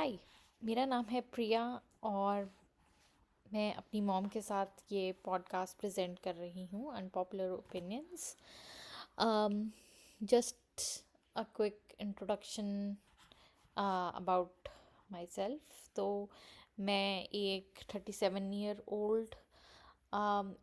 [0.00, 0.12] हाय
[0.62, 1.62] मेरा नाम है प्रिया
[2.02, 2.48] और
[3.46, 8.24] मैं अपनी मॉम के साथ ये पॉडकास्ट प्रेजेंट कर रही हूँ unpopular opinions
[10.20, 10.84] just
[11.36, 12.70] a quick introduction
[13.76, 14.68] about
[15.26, 16.08] myself तो
[16.80, 19.34] मैं एक thirty seven year old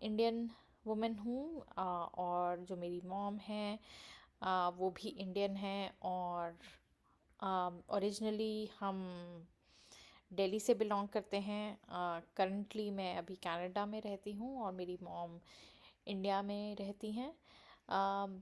[0.02, 0.50] Indian
[0.88, 6.58] women हूँ uh, और जो मेरी मॉम है uh, वो भी इंडियन है और
[7.44, 9.02] ओरिजिनली हम
[10.34, 11.78] दिल्ली से बिलोंग करते हैं।
[12.38, 15.40] करंटली uh, मैं अभी कनाडा में रहती हूँ और मेरी मॉम
[16.08, 17.34] इंडिया में रहती हैं।
[17.90, 18.42] Uh,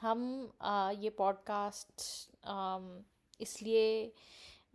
[0.00, 2.00] हम uh, ये पॉडकास्ट
[2.50, 3.04] um,
[3.40, 4.12] इसलिए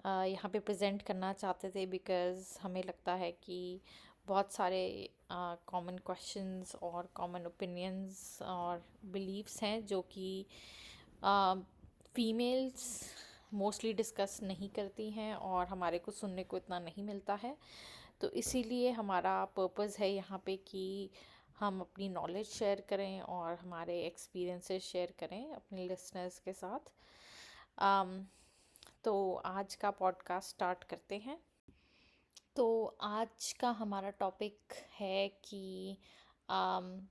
[0.05, 3.81] uh, यहाँ पे प्रेजेंट करना चाहते थे बिकॉज़ हमें लगता है कि
[4.27, 10.45] बहुत सारे कॉमन uh, क्वेश्चंस और कॉमन ओपिनियंस और बिलीव्स हैं जो कि
[12.15, 13.03] फीमेल्स
[13.53, 17.57] मोस्टली डिस्कस नहीं करती हैं और हमारे को सुनने को इतना नहीं मिलता है।
[18.21, 21.09] तो इसीलिए हमारा पर्पज़ है यहाँ पे कि
[21.59, 26.79] हम अपनी नॉलेज शेयर करें और हमारे एक्सपीरियंसेस शेयर करें अपने लिसनर्स के साथ।
[27.83, 28.23] um,
[29.03, 31.39] तो आज का पॉडकास्ट स्टार्ट करते हैं।
[32.55, 34.59] तो आज का हमारा टॉपिक
[34.99, 35.97] है कि
[36.51, 37.01] um,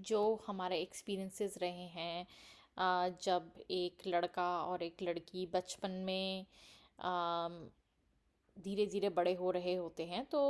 [0.00, 2.26] जो हमारे एक्सपीरियंसेस रहे हैं
[2.76, 6.46] जब एक लड़का और एक लड़की बचपन में
[8.56, 10.40] धीरे धीरे बड़े हो रहे होते हैं तो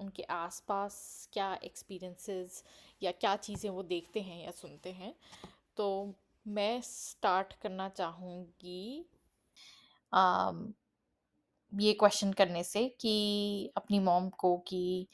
[0.00, 0.96] उनके आसपास
[1.32, 2.62] क्या एक्सपीरियंसेस
[3.02, 5.14] या क्या चीज़ें वो देखते हैं या सुनते हैं?
[5.76, 6.14] तो
[6.46, 9.04] मैं स्टार्ट करना चाहूँगी
[11.72, 15.08] ये क्वेश्चन करने से कि अपनी मॉम को कि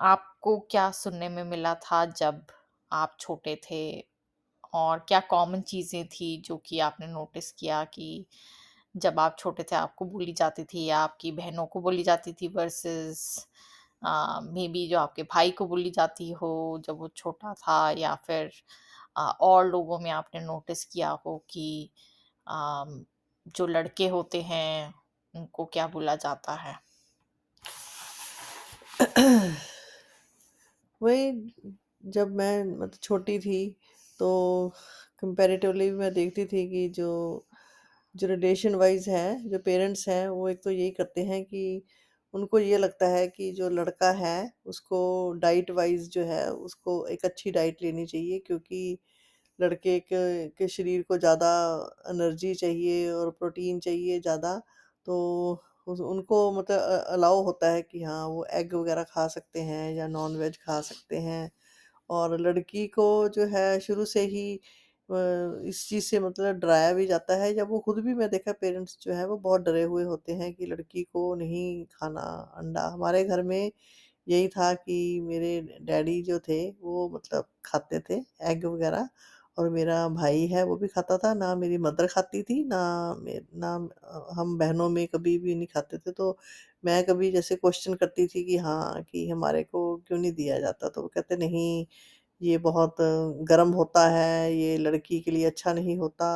[0.00, 2.42] आपको क्या सुनने में मिला था जब
[2.90, 3.82] आप छोटे थे?
[4.74, 8.26] और क्या कॉमन चीज़ें थी जो कि आपने नोटिस किया कि
[8.96, 12.48] जब आप छोटे थे आपको बोली जाती थी या आपकी बहनों को बोली जाती थी
[12.48, 13.46] वर्सेस
[14.42, 18.52] मे बी जो आपके भाई को बोली जाती हो जब वो छोटा था या फिर
[19.16, 21.90] आ, और लोगों में आपने नोटिस किया हो कि
[22.48, 22.84] आ,
[23.48, 24.94] जो लड़के होते हैं
[25.34, 26.92] उनको क्या बोला जाता है?
[31.02, 31.54] वही
[32.04, 33.76] जब मैं मतलब छोटी थी
[34.22, 34.30] तो
[35.20, 37.10] कंपैरेटिवली मैं देखती थी कि जो
[38.14, 41.62] जो रिलेशन वाइज है जो पेरेंट्स हैं वो एक तो यही करते हैं कि
[42.34, 45.00] उनको ये लगता है कि जो लड़का है उसको
[45.38, 48.98] डाइट वाइज जो है उसको एक अच्छी डाइट लेनी चाहिए क्योंकि
[49.58, 51.50] लड़के के, के शरीर को ज़्यादा
[52.10, 54.58] एनर्जी चाहिए और प्रोटीन चाहिए ज़्यादा।
[55.06, 55.16] तो
[55.88, 60.36] उनको मतलब अलाउ होता है कि हाँ वो एग वगैरह खा सकते हैं या नॉन
[60.36, 61.50] वेज खा सकते हैं।
[62.12, 64.44] और लड़की को जो है शुरू से ही
[65.68, 68.98] इस चीज़ से मतलब डराया भी जाता है। या वो खुद भी मैं देखा पेरेंट्स
[69.02, 72.22] जो है वो बहुत डरे हुए होते हैं कि लड़की को नहीं खाना
[72.58, 73.70] अंडा। हमारे घर में
[74.26, 78.20] यही था कि मेरे डैडी जो थे वो मतलब खाते थे
[78.50, 79.08] एग वगैरह
[79.58, 82.80] और मेरा भाई है वो भी खाता था। ना मेरी मदर खाती थी, ना
[83.56, 83.74] ना
[84.34, 86.36] हम बहनों में कभी भी नहीं खाते थे। तो
[86.84, 90.88] मैं कभी जैसे क्वेश्चन करती थी कि हाँ कि हमारे को क्यों नहीं दिया जाता?
[90.88, 91.86] तो वो कहते, नहीं,
[92.40, 92.96] ये बहुत
[93.44, 96.28] गर्म होता है, ये लड़की के लिए अच्छा नहीं होता।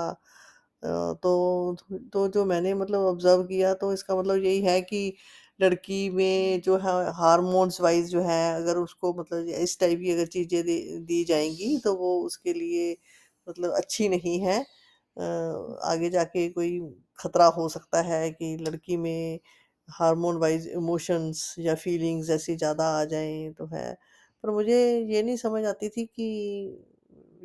[0.82, 1.76] तो
[2.12, 5.14] तो जो मैंने मतलब ऑब्ज़र्व किया तो इसका मतलब यही है कि
[5.60, 10.26] लड़की में जो है हार्मोन्स वाइज़ जो है, अगर उसको मतलब इस टाइप की अगर
[10.28, 12.96] चीज़ें दी दी जाएँगी तो वो उसके लिए
[13.46, 14.58] मतलब अच्छी नहीं है।
[15.86, 16.80] आगे जाके कोई
[17.18, 19.40] ख़तरा हो सकता है कि लड़की में
[19.88, 23.92] हार्मोन वाइज़ इमोशंस या फीलिंग्स ऐसी ज़्यादा आ जाएँ तो है।
[24.44, 26.28] पर मुझे ये नहीं समझ आती थी कि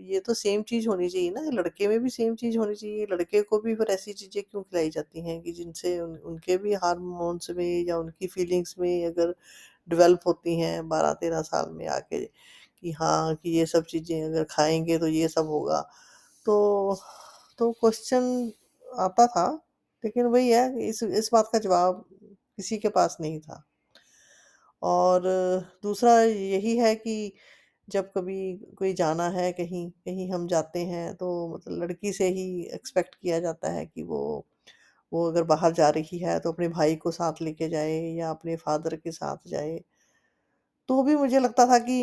[0.04, 3.42] ये तो सेम चीज़ होनी चाहिए ना, लड़के में भी सेम चीज़ होनी चाहिए, लड़के
[3.44, 7.50] को भी फिर ऐसी चीज़ें क्यों खिलाई जाती हैं कि जिनसे उन उनके भी हार्मोन्स
[7.52, 9.34] में या उनकी फीलिंग्स में अगर
[9.90, 14.98] डेवलप होती हैं 12-13 साल में आके कि हाँ, कि ये सब चीज़ें अगर खाएँगे
[15.00, 15.82] तो ये सब होगा।
[16.46, 16.96] तो
[17.60, 18.24] तो क्वेश्चन
[18.88, 19.48] आता था,
[20.04, 22.06] लेकिन वही है इस इस बात का जवाब
[22.58, 23.64] किसी के पास नहीं था।
[24.82, 25.22] और
[25.84, 27.16] दूसरा यही है कि
[27.88, 28.38] जब कभी
[28.78, 32.46] कोई जाना है कहीं कहीं हम जाते हैं तो मतलब लड़की से ही
[32.76, 34.22] एक्सपेक्ट किया जाता है कि वो
[35.12, 38.56] वो अगर बाहर जा रही है तो अपने भाई को साथ लेके जाए या अपने
[38.58, 39.80] फादर के साथ जाए
[40.90, 41.96] तो भी मुझे लगता था कि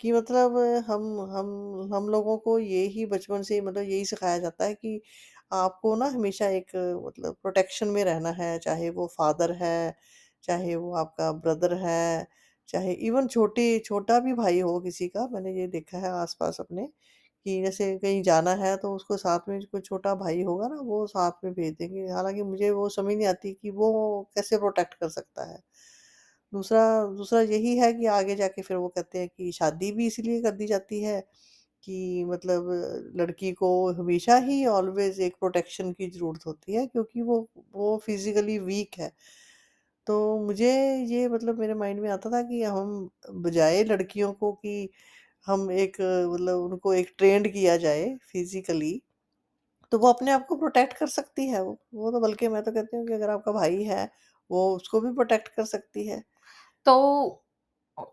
[0.00, 0.56] कि मतलब
[0.88, 1.48] हम हम
[1.92, 5.00] हम लोगों को ये ही बचपन से मतलब यही सिखाया जाता है कि
[5.50, 6.70] आपको ना हमेशा एक
[7.06, 9.94] मतलब प्रोटेक्शन में रहना है, चाहे वो फादर है,
[10.44, 12.26] चाहे वो आपका ब्रदर है,
[12.68, 16.86] चाहे इवन छोटी, छोटा भी भाई हो किसी का, मैंने ये देखा है आसपास अपने,
[17.46, 21.06] कि जैसे कहीं जाना है तो उसको साथ में कोई छोटा भाई होगा ना, वो
[21.08, 23.90] साथ में भेज देंगे। हालाँकि मुझे वो समझ नहीं आती कि वो
[24.34, 25.60] कैसे प्रोटेक्ट कर सकता है।
[26.52, 30.40] दूसरा दूसरा यही है कि आगे जाके फिर वो कहते हैं कि शादी भी इसीलिए
[30.42, 31.18] कर दी जाती है
[31.88, 32.68] कि मतलब
[33.16, 37.40] लड़की को हमेशा ही ऑलवेज़ एक प्रोटेक्शन की ज़रूरत होती है क्योंकि वो
[37.74, 39.12] वो फिज़िकली वीक है।
[40.06, 40.70] तो मुझे
[41.06, 44.88] ये मतलब मेरे माइंड में आता था कि हम बजाए लड़कियों को कि
[45.46, 49.00] हम एक मतलब उनको एक ट्रेंड किया जाए फिज़िकली,
[49.92, 52.72] तो वो अपने आप को प्रोटेक्ट कर सकती है वो। वो तो बल्कि मैं तो
[52.72, 54.10] कहती हूँ कि अगर आपका भाई है,
[54.50, 56.22] वो उसको भी प्रोटेक्ट कर सकती है।
[56.86, 56.96] तो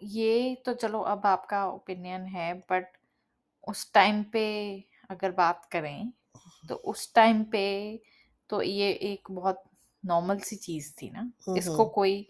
[0.06, 2.98] ये तो चलो अब आपका ओपिनियन है बट
[3.68, 4.44] उस टाइम पे
[5.10, 6.12] अगर बात करें,
[6.64, 7.66] तो उस टाइम पे
[8.50, 9.64] तो ये एक बहुत
[10.04, 12.22] नॉर्मल सी चीज़ थी ना। इसको कोई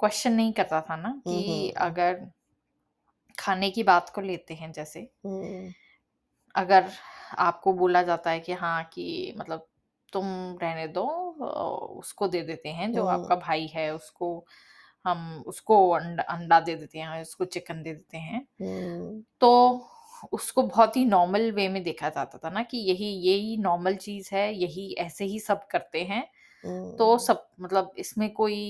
[0.00, 2.30] क्वेश्चन नहीं करता था ना कि अगर
[3.38, 5.10] खाने की बात को लेते हैं जैसे
[6.54, 6.90] अगर
[7.38, 9.66] आपको बोला जाता है कि हाँ, कि मतलब
[10.12, 10.24] तुम
[10.62, 11.04] रहने दो
[12.00, 14.44] उसको दे देते हैं जो आपका भाई है उसको
[15.06, 18.46] हम उसको अंड अंडा दे देते हैं, उसको चिकन दे देते हैं।
[19.40, 19.50] तो
[20.32, 24.28] उसको बहुत ही नॉर्मल वे में देखा जाता था ना कि यही यही नॉर्मल चीज़
[24.34, 26.24] है, यही ऐसे ही सब करते हैं।
[26.98, 28.60] तो हुँ। सब मतलब इसमें कोई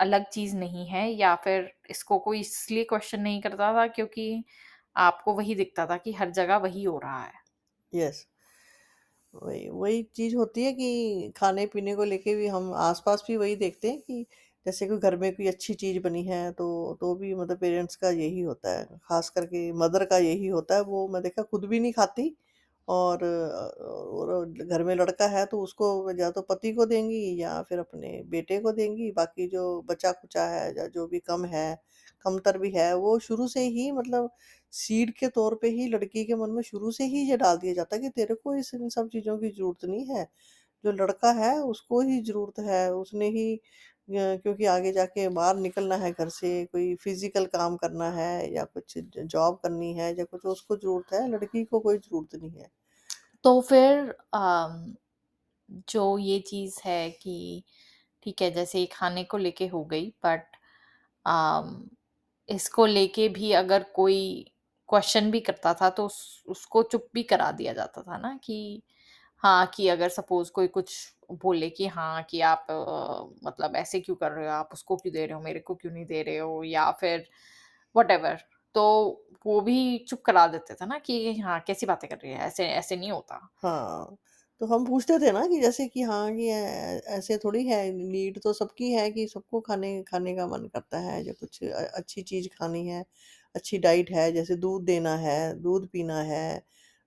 [0.00, 4.44] अलग चीज़ नहीं है या फिर इसको कोई इसलिए क्वेश्चन नहीं करता था क्योंकि
[5.00, 7.32] आपको वही दिखता था कि हर जगह वही हो रहा है।
[7.92, 8.26] यस।
[9.34, 13.90] वही वही चीज़ होती है कि खाने-पीने को लेके भी हम आस-पास भी वही देखते
[13.90, 14.26] हैं कि
[14.68, 16.68] जैसे कोई घर में कोई अच्छी चीज़ बनी है तो
[17.00, 20.82] तो भी मतलब पेरेंट्स का यही होता है, ख़ास करके मदर का यही होता है,
[20.84, 22.34] वो मैं देखा खुद भी नहीं खाती
[22.88, 27.78] और और घर में लड़का है तो उसको या तो पति को देंगी या फिर
[27.78, 31.66] अपने बेटे को देंगी, बाकी जो बचा-खुचा है या जो भी कम है,
[32.24, 34.30] कमतर भी है, वो शुरू से ही मतलब
[34.72, 37.74] सीड के तौर पे ही लड़की के मन में शुरू से ही ये डाल दिया
[37.74, 40.26] जाता है कि तेरे को इस इन सब चीज़ों की ज़रूरत नहीं है।
[40.84, 43.60] जो लड़का है उसको ही ज़रूरत है, उसने ही
[44.08, 48.98] क्योंकि आगे जाके बाहर निकलना है घर से, कोई फ़िज़िकल काम करना है या कुछ
[48.98, 52.70] जॉब करनी है या कुछ उसको ज़रूरत है, लड़की को कोई ज़रूरत नहीं है।
[53.44, 54.14] तो फिर
[55.88, 57.64] जो ये चीज़ है कि
[58.22, 60.56] ठीक है जैसे खाने को लेके हो गई बट
[62.48, 64.18] इसको लेके भी अगर कोई
[64.88, 66.18] क्वेश्चन भी करता था तो उस
[66.48, 68.82] उसको चुप भी करा दिया जाता था ना कि
[69.42, 70.94] हाँ, कि अगर सपोज़ कोई कुछ
[71.30, 74.52] बोले कि हाँ, कि आप अ, मतलब ऐसे क्यों कर रहे हो?
[74.52, 75.40] आप उसको क्यों दे रहे हो?
[75.40, 76.62] मेरे को क्यों नहीं दे रहे हो?
[76.64, 77.28] या फिर
[77.94, 78.42] व्हाटएवर
[78.74, 78.84] तो
[79.46, 82.38] वो भी चुप करा देते थे ना कि हाँ, कैसी बातें कर रही है?
[82.40, 84.16] ऐसे ऐसे नहीं होता। हाँ,
[84.60, 86.48] तो हम पूछते थे ना कि जैसे कि हाँ, कि
[87.08, 91.22] ऐसे थोड़ी है नीड तो सबकी है कि सबको खाने खाने का मन करता है
[91.26, 93.04] या कुछ अच्छी चीज़ खानी है,
[93.54, 96.62] अच्छी डाइट है, जैसे दूध देना है, दूध पीना है।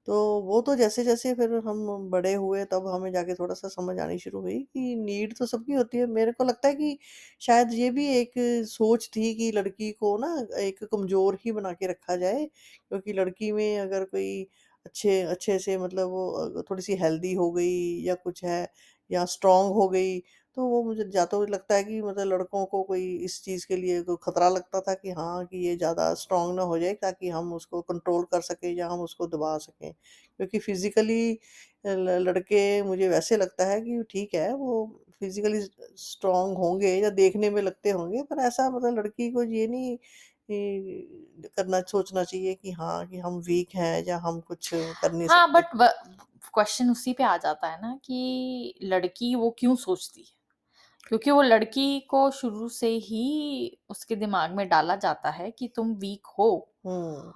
[0.08, 4.40] तो वो तो जैसे-जैसे फिर हम बड़े हुए तब हमें जाके थोड़ा-सा समझ आनी शुरू
[4.42, 6.98] हुई कि नीड तो सबकी होती है। मेरे को लगता है कि
[7.42, 8.32] शायद ये भी एक
[8.68, 13.52] सोच थी कि लड़की को ना एक कमज़ोर ही बना के रखा जाए, क्योंकि लड़की
[13.52, 14.44] में अगर कोई
[14.86, 18.68] अच्छे अच्छे से मतलब वो थोड़ी-सी हेल्दी हो गई या कुछ है
[19.10, 20.18] या स्ट्रॉन्ग हो गई,
[20.58, 23.76] तो वो मुझे या तो लगता है कि मतलब लड़कों को कोई इस चीज़ के
[23.78, 27.30] लिए कोई खतरा लगता था कि हाँ, कि ये ज़्यादा स्ट्रॉन्ग ना हो जाए ताकि
[27.30, 31.22] हम उसको कंट्रोल कर सकें या हम उसको दबा सकें। क्योंकि फिज़िकली
[31.86, 35.62] लड़के मुझे वैसे लगता है कि ठीक है, वो फिज़िकली
[36.00, 39.98] स्ट्रॉन्ग होंगे या देखने में लगते होंगे, पर ऐसा मतलब लड़की को ये नहीं
[40.50, 45.52] करना सोचना चाहिए कि हाँ, कि हम वीक हैं या हम कुछ कर नहीं हाँ,
[45.52, 45.66] सकते। बट
[46.54, 50.34] क्वेश्चन उसी पे आ जाता है ना कि लड़की वो क्यों सोचती है?
[51.12, 53.26] क्योंकि वो लड़की को शुरू से ही
[53.90, 56.52] उसके दिमाग में डाला जाता है कि तुम वीक हो।
[56.84, 57.32] हुँ।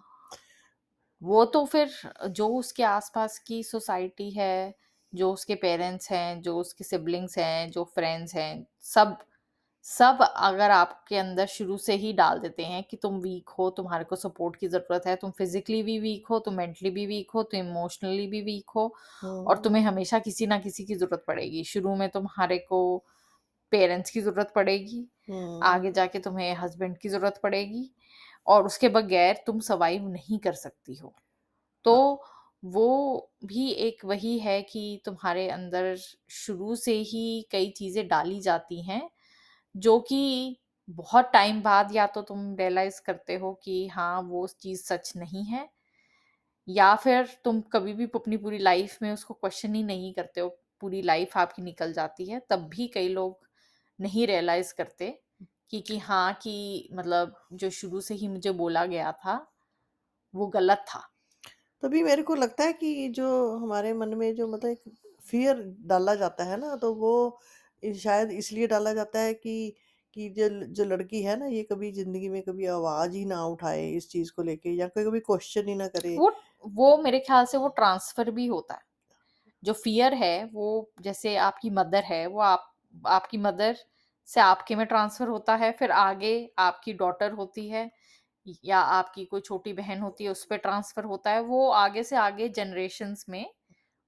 [1.22, 1.90] वो तो फिर
[2.30, 4.74] जो उसके आस-पास की सोसाइटी है,
[5.14, 9.18] जो उसके पेरेंट्स हैं, जो उसके सिबलिंग्स हैं, जो फ्रेंड्स हैं, सब
[9.86, 14.04] सब अगर आपके अंदर शुरू से ही डाल देते हैं कि तुम वीक हो, तुम्हारे
[14.06, 17.44] को सपोर्ट की ज़रूरत है, तुम फिज़िकली भी वीक हो, तुम मेंटली भी वीक हो,
[17.46, 18.94] तुम इमोशनली भी वीक हो
[19.46, 22.82] और हुँ, तुम्हें हमेशा किसी ना किसी की ज़रूरत पड़ेगी। शुरू में तुम्हारे को
[23.72, 25.08] पेरेंट्स की ज़रूरत पड़ेगी।
[25.66, 27.90] आगे जाके तुम्हें हस्बैंड की ज़रूरत पड़ेगी
[28.48, 31.16] और उसके बगैर तुम सर्वाइव नहीं कर सकती हो।
[31.86, 32.06] तो हाँ,
[32.66, 32.88] वो
[33.46, 35.96] भी एक वही है कि तुम्हारे अंदर
[36.36, 39.10] शुरू से ही कई चीज़ें डाली जाती हैं,
[39.76, 40.58] जो कि
[40.90, 45.46] बहुत टाइम बाद या तो तुम रियलाइज़ करते हो कि हाँ, वो चीज़ सच नहीं
[45.48, 45.70] है
[46.68, 50.50] या फिर तुम कभी भी अपनी पूरी लाइफ़ में उसको क्वेश्चन ही नहीं करते हो,
[50.82, 53.45] पूरी लाइफ़ आपकी निकल जाती है, तब भी कई लोग
[54.00, 55.10] नहीं रियलाइज़ करते
[55.72, 59.38] कि कि हाँ, कि मतलब जो शुरू से ही मुझे बोला गया था,
[60.34, 61.04] वो गलत था।
[61.84, 64.84] तभी मेरे को लगता है कि जो हमारे मन में जो मतलब एक
[65.26, 67.40] फ़ियर डाला जाता है ना, तो वो
[67.98, 69.76] शायद इसलिए डाला जाता है कि
[70.16, 73.88] कि जो जो लड़की है ना, ये कभी ज़िंदगी में कभी आवाज़ ही ना उठाए
[73.92, 76.30] इस चीज़ को लेके या कोई कभी क्वेश्चन ही ना करे। वो
[76.74, 78.82] वो मेरे ख़्याल से वो ट्रांसफ़र भी होता है।
[79.64, 82.75] जो फ़ियर है, वो जैसे आपकी मदर है, वो आप
[83.08, 83.78] आपकी मदर
[84.30, 87.90] से आपके में ट्रांसफ़र होता है, फिर आगे आपकी डॉटर होती है
[88.66, 92.16] या आपकी कोई छोटी बहन होती है, उस पर ट्रांसफ़र होता है। वो आगे से
[92.18, 93.46] आगे जनरेशन्स में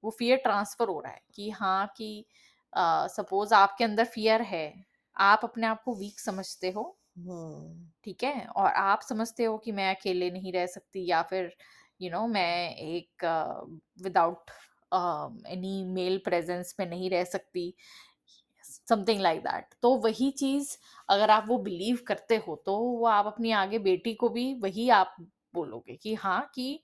[0.03, 2.25] वो फ़ियर ट्रांसफ़र हो रहा है कि हाँ, कि
[3.10, 4.67] सपोज़ आपके अंदर फ़ियर है,
[5.15, 7.38] आप अपने आप को वीक समझते हो हुँ।
[8.03, 8.46] ठीक है?
[8.48, 11.46] और आप समझते हो कि मैं अकेले नहीं रह सकती या फिर
[12.00, 13.25] यू you नो know, मैं एक
[14.00, 14.51] विदाउट
[15.48, 17.74] एनी मेल प्रेजेंस में नहीं रह सकती
[18.88, 20.75] समथिंग लाइक दैट तो वही चीज़
[21.10, 24.89] अगर आप वो बिलीव करते हो तो वो आप अपनी आगे बेटी को भी वही
[24.94, 25.15] आप
[25.53, 26.79] बोलोगे कि हाँ कि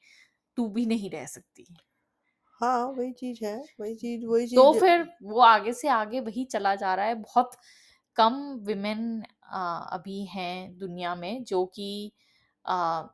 [0.57, 1.67] तू भी नहीं रह सकती।
[2.59, 6.43] हाँ, वही चीज़ है, वही चीज़ वही चीज़ तो फिर वो आगे से आगे वही
[6.45, 7.51] चला जा रहा है। बहुत
[8.17, 9.21] कम विमेन
[9.53, 11.89] अभी हैं दुनिया में जो कि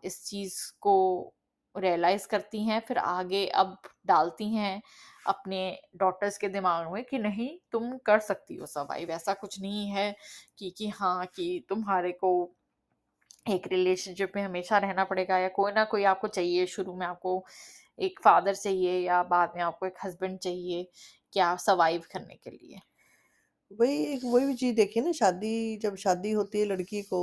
[0.04, 0.96] इस चीज़ को
[1.76, 3.78] रियलाइज़ करती हैं फिर आगे अब
[4.08, 4.82] डालती हैं।
[5.30, 5.62] अपने
[5.98, 10.12] डॉटर्स के दिमाग में कि नहीं, तुम कर सकती हो सर्वाइव ऐसा कुछ नहीं है
[10.60, 12.32] कि कि हाँ कि तुम्हारे को
[13.46, 17.34] एक रिलेशनशिप में हमेशा रहना पड़ेगा या कोई ना कोई आपको चाहिए, शुरू में आपको
[18.00, 20.84] एक फादर चाहिए या बाद में आपको एक हस्बैंड चाहिए
[21.34, 22.80] क्या सर्वाइव करने के लिए?
[23.72, 27.22] वही एक, वही भी चीज़ देखिए ना, शादी, जब शादी होती है लड़की को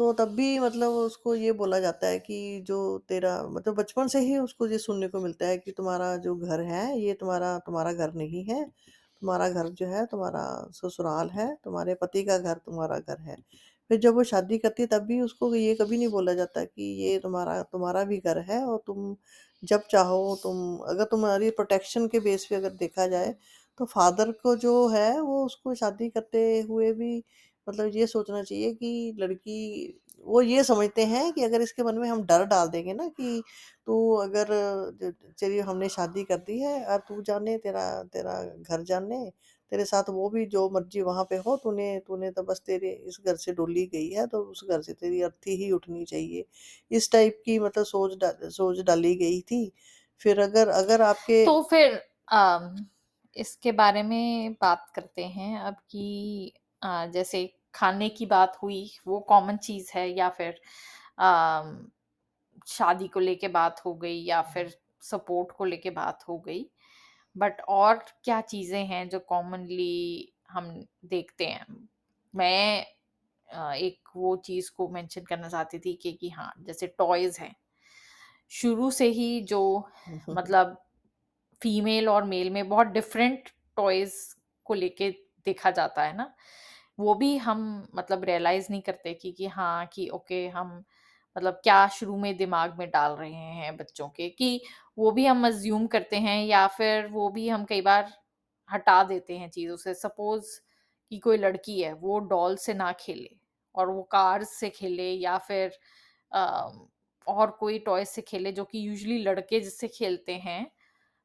[0.00, 2.76] तो तब भी मतलब उसको ये बोला जाता है कि जो
[3.08, 6.60] तेरा मतलब बचपन से ही उसको ये सुनने को मिलता है कि तुम्हारा जो घर
[6.62, 8.64] है, ये तुम्हारा तुम्हारा घर नहीं है।
[9.22, 10.42] तुम्हारा घर जो है, तुम्हारा
[10.74, 13.36] ससुराल है, तुम्हारे पति का घर तुम्हारा घर है।
[13.90, 16.82] फिर जब वो शादी करती है, तब भी उसको ये कभी नहीं बोला जाता कि
[17.02, 19.16] ये तुम्हारा तुम्हारा भी घर है और तुम
[19.62, 23.34] जब चाहो तुम, अगर तुम्हारी प्रोटेक्शन के बेस पे अगर देखा जाए
[23.80, 27.22] तो फादर को जो है, वो उसको शादी करते हुए भी
[27.70, 29.58] मतलब ये सोचना चाहिए कि लड़की
[30.24, 33.42] वो ये समझते हैं कि अगर इसके मन में हम डर डाल देंगे ना कि
[33.86, 34.48] तू अगर
[35.38, 39.18] चलिए हमने शादी कर दी है और तू जाने तेरा तेरा घर जाने
[39.72, 43.18] तेरे साथ वो भी जो मर्ज़ी वहाँ पे हो तूने तूने तो बस तेरे इस
[43.26, 46.44] घर से डोली गई है तो उस घर से तेरी अर्थी ही उठनी चाहिए।
[46.90, 49.62] इस टाइप की मतलब सोच डा, सोच डाली गई थी।
[50.20, 51.94] फिर अगर अगर आपके तो फिर
[52.30, 52.76] अम,
[53.36, 59.20] इसके बारे में बात करते हैं अब कि अ, जैसे खाने की बात हुई वो
[59.28, 60.60] कॉमन चीज़ है या फिर
[61.18, 61.86] अम,
[62.68, 66.64] शादी को लेके बात हो गई या फिर सपोर्ट को लेके बात हो गई।
[67.36, 70.70] बट और क्या चीज़ें हैं जो कॉमनली हम
[71.06, 71.66] देखते हैं?
[72.34, 72.86] मैं
[73.48, 77.54] अ, एक वो चीज़ को मेंशन करना चाहती थी कि, कि हाँ जैसे टॉयज हैं।
[78.52, 79.60] शुरू से ही जो
[80.30, 80.76] मतलब
[81.62, 84.14] फीमेल और मेल में बहुत डिफरेंट टॉयज
[84.66, 85.10] को लेके
[85.46, 86.34] देखा जाता है ना।
[87.00, 87.62] वो भी हम
[87.94, 90.76] मतलब रियलाइज़ नहीं करते कि कि हाँ कि ओके हम
[91.36, 94.60] मतलब क्या शुरू में दिमाग में डाल रहे हैं बच्चों के कि
[94.98, 98.12] वो भी हम अज्यूम करते हैं या फिर वो भी हम कई बार
[98.70, 100.50] हटा देते हैं चीज़ों से। सपोज़
[101.12, 103.30] कि कोई लड़की है वो डॉल से ना खेले
[103.74, 105.72] और वो कार से खेले या फिर
[106.32, 106.86] अम,
[107.26, 110.66] और कोई टॉय से खेले जो कि यूजली लड़के जिससे खेलते हैं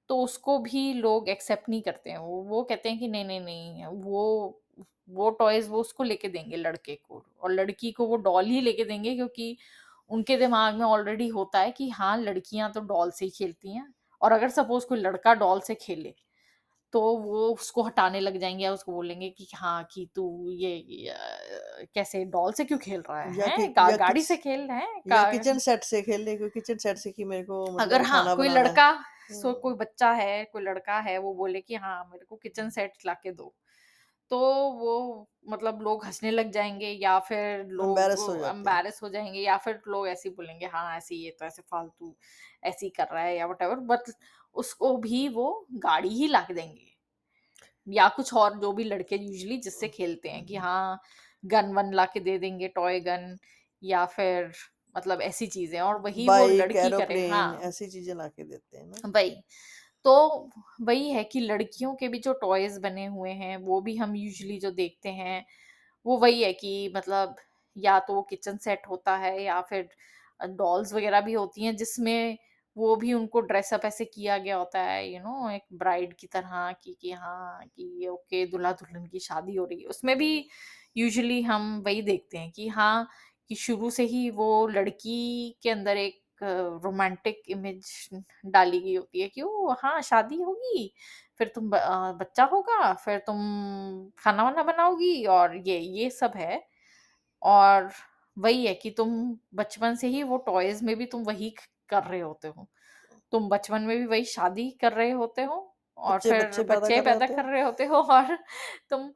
[0.09, 3.41] तो उसको भी लोग एक्सेप्ट नहीं करते हैं। वो वो कहते हैं कि नहीं नहीं
[3.41, 4.61] नहीं वो
[5.09, 8.85] वो टॉयज वो उसको लेके देंगे लड़के को और लड़की को वो डॉल ही लेके
[8.85, 9.57] देंगे क्योंकि
[10.09, 13.93] उनके दिमाग में ऑलरेडी होता है कि हाँ लड़कियाँ तो डॉल से ही खेलती हैं
[14.21, 16.13] और अगर सपोज़ कोई लड़का डॉल से खेले
[16.93, 21.15] तो वो उसको हटाने लग जाएँगे या उसको बोलेंगे कि हाँ कि तू ये, ये
[21.95, 23.33] कैसे डॉल से क्यों खेल रहा है?
[23.33, 25.01] या कि या गाड़ी से खेल रहे हैं?
[25.03, 28.27] का, किचन सेट से खेल ले किचन सेट से कि मेरे को मतलब अगर हाँ
[28.35, 28.91] कोई लड़का
[29.31, 32.69] सो हम्म, कोई बच्चा है कोई लड़का है वो बोले कि हाँ मेरे को किचन
[32.69, 33.53] सेट ला के दो।
[34.31, 34.39] तो
[34.73, 34.93] वो
[35.49, 39.39] मतलब लोग हंसने लग जाएँगे या फिर लोग एम्बेरस हो जाते हैं। एम्बैरेस हो जाएँगे
[39.41, 42.15] या फिर लोग ऐसे ही बोलेंगे हाँ ऐसे ये तो ऐसे फालतू
[42.63, 44.11] ऐसे ही कर रहा है या वट एवर बट
[44.55, 46.91] उसको भी वो गाड़ी ही ला के देंगे।
[47.87, 50.99] या कुछ और जो भी लड़के यूजुअली जिससे खेलते हैं कि हाँ
[51.43, 53.37] गन वन ला के दे देंगे टॉय गन
[53.81, 54.51] या फिर
[54.95, 58.43] मतलब ऐसी चीज़ें और वही वो बाइक लड़की करे एरोप्लेन हाँ। ऐसी चीज़ें ला के
[58.45, 59.35] देते हैं ना। वही।
[60.05, 60.13] तो
[60.81, 64.59] वही है कि लड़कियों के भी जो टॉयज बने हुए हैं वो भी हम यूजुअली
[64.59, 65.45] जो देखते हैं
[66.05, 67.35] वो वही है कि मतलब
[67.75, 69.89] या तो वो किचन सेट होता है या फिर
[70.39, 72.37] डॉल्स वगैरह भी होती हैं जिसमें
[72.77, 76.13] वो भी उनको ड्रेसअप ऐसे किया गया होता है यू you नो know, एक ब्राइड
[76.15, 80.17] की तरह कि कि हाँ कि ओके दूल्हा दुल्हन की शादी हो रही है। उसमें
[80.17, 80.29] भी
[80.97, 83.07] यूजुअली हम वही देखते हैं कि हाँ
[83.49, 85.17] कि शुरू से ही वो लड़की
[85.63, 86.21] के अंदर एक
[86.83, 88.09] रोमांटिक इमेज
[88.45, 90.93] डाली गई होती है कि ओ हाँ शादी होगी
[91.37, 93.37] फिर तुम ब- अ, बच्चा होगा फिर तुम
[94.17, 96.67] खाना वाना बनाओगी। और ये ये सब है।
[97.41, 97.91] और
[98.37, 102.03] वही है कि तुम बचपन से ही वो टॉयज में भी तुम वही क- कर
[102.03, 102.67] रहे होते हो।
[103.31, 106.79] तुम बचपन में भी वही शादी कर रहे होते हो और बच्चे फिर बच्चे पैदा
[106.79, 108.37] बच्चे कर रहे पैदा होते हैं। कर रहे होते हो। और
[108.89, 109.11] तुम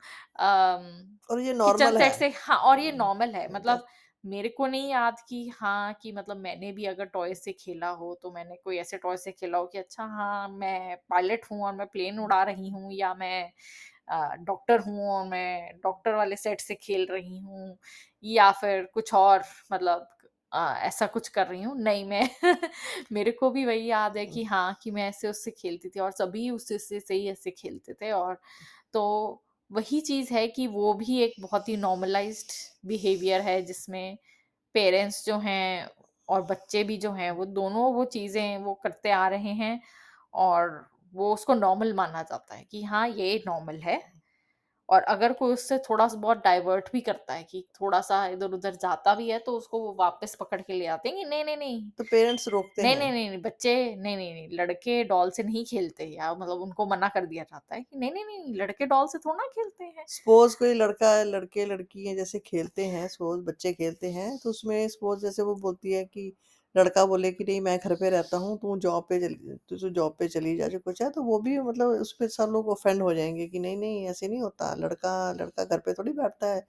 [1.29, 3.85] और ये किचन नॉर्मल सेट है से हाँ और ये हम्म, नॉर्मल है। दैट मतलब
[4.23, 8.13] मेरे को नहीं याद कि हाँ कि मतलब मैंने भी अगर टॉय से खेला हो
[8.23, 11.75] तो मैंने कोई ऐसे टॉय से खेला हो कि अच्छा हाँ मैं पायलट हूँ और
[11.75, 13.51] मैं प्लेन उड़ा रही हूँ या मैं
[14.45, 17.77] डॉक्टर हूँ और मैं डॉक्टर वाले सेट से खेल रही हूँ
[18.23, 20.07] या फिर कुछ और मतलब
[20.51, 22.29] अ, ऐसा कुछ कर रही हूँ। नहीं मैं
[23.11, 26.11] मेरे को भी वही याद है कि हाँ कि मैं ऐसे उससे खेलती थी और
[26.13, 28.39] सभी उससे से से ही ऐसे खेलते थे और
[28.93, 29.03] तो
[29.71, 32.43] वही चीज़ है कि वो भी एक बहुत ही नॉर्मलाइज
[32.85, 34.17] बिहेवियर है, जिसमें
[34.75, 35.89] पेरेंट्स जो हैं
[36.29, 39.79] और बच्चे भी जो हैं, वो दोनों वो चीज़ें वो करते आ रहे हैं
[40.39, 40.69] और
[41.13, 43.99] वो उसको नॉर्मल माना जाता है कि हाँ ये नॉर्मल है।
[44.89, 48.51] और अगर कोई उससे थोड़ा सा बहुत डाइवर्ट भी करता है कि थोड़ा सा इधर
[48.53, 51.43] उधर जाता भी है तो उसको वो वापस पकड़ के ले आते हैं कि नहीं
[51.45, 55.03] नहीं नहीं। तो पेरेंट्स रोकते नहीं हैं नहीं नहीं नहीं, बच्चे नहीं नहीं नहीं लड़के
[55.05, 58.25] डॉल से नहीं खेलते या मतलब उनको मना कर दिया जाता है कि नहीं नहीं
[58.27, 62.85] नहीं लड़के डॉल से थोड़ा खेलते हैं। सपोज़ कोई लड़का लड़के लड़की हैं जैसे खेलते
[62.87, 66.31] हैं सपोज़ बच्चे खेलते हैं तो उसमें सपोज़ जैसे वो बोलती है कि
[66.75, 70.15] लड़का बोले कि नहीं मैं घर पे रहता हूँ तू जॉब पे चली तू जॉब
[70.19, 73.01] पे चली जा जो कुछ है तो वो भी मतलब उस पे सब लोग ऑफेंड
[73.01, 76.65] हो जाएँगे कि नहीं नहीं ऐसे नहीं होता। लड़का लड़का घर पे थोड़ी बैठता है।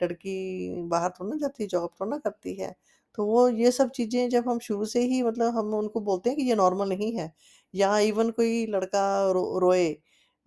[0.00, 2.74] लड़की बाहर थोड़ी ना जाती जॉब थोड़ा ना करती है।
[3.18, 6.36] तो वो ये सब चीज़ें जब हम शुरू से ही मतलब हम उनको बोलते हैं
[6.38, 7.32] कि ये नॉर्मल नहीं है।
[7.74, 9.96] या इवन कोई लड़का रो, रोए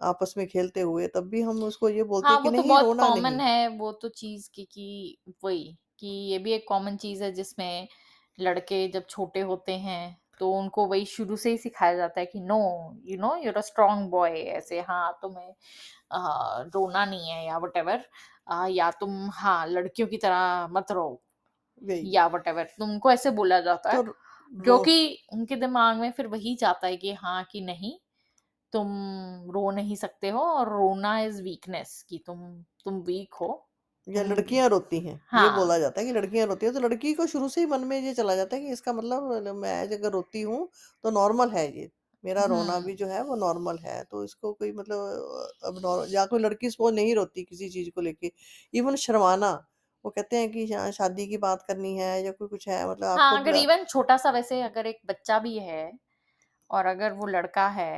[0.01, 2.61] आपस में खेलते हुए तब भी हम उसको ये बोलते हाँ हैं कि वो तो
[2.61, 5.63] नहीं बहुत रोना कॉमन नहीं है। वो तो चीज़ की कि वही
[5.99, 7.87] कि ये भी एक कॉमन चीज़ है जिसमें
[8.39, 12.39] लड़के जब छोटे होते हैं तो उनको वही शुरू से ही सिखाया जाता है कि
[12.41, 12.59] no
[13.05, 15.53] you know you're a strong boy ऐसे हाँ तुम्हें
[16.11, 17.77] आ, रोना नहीं है या वट
[18.69, 21.21] या तुम हाँ लड़कियों की तरह मत रहो
[22.05, 24.03] या वट एवर तुमको ऐसे बोला जाता तो है
[24.63, 24.95] क्योंकि
[25.33, 27.97] उनके दिमाग में फिर वही जाता है कि हाँ कि नहीं
[28.73, 28.89] तुम
[29.51, 32.39] रो नहीं सकते हो और रोना इज़ वीकनेस कि तुम
[32.85, 33.66] तुम वीक हो
[34.07, 36.79] या लड़कियाँ रोती हैं हाँ। ये हाँ बोला जाता है कि लड़कियाँ रोती हैं तो
[36.81, 39.81] लड़की को शुरू से ही मन में ये चला जाता है कि इसका मतलब मैं
[39.87, 40.67] अगर रोती हूँ
[41.03, 41.89] तो नॉर्मल है ये
[42.23, 46.25] मेरा रोना भी जो है वो नॉर्मल है तो इसको कोई मतलब अब नॉर्मल या
[46.25, 48.31] कोई लड़की सपोज़ नहीं रोती किसी चीज़ को लेके
[48.73, 49.51] इवन शर्माना
[50.05, 53.07] वो कहते हैं कि शा- शादी की बात करनी है या कोई कुछ है मतलब
[53.09, 55.81] आपको हाँ अगर इवन छोटा सा वैसे अगर एक बच्चा भी है
[56.69, 57.91] और अगर वो लड़का है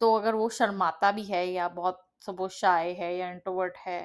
[0.00, 4.00] तो अगर वो शर्माता भी है या बहुत सपोज़ शाय है या इंट्रोवर्ट है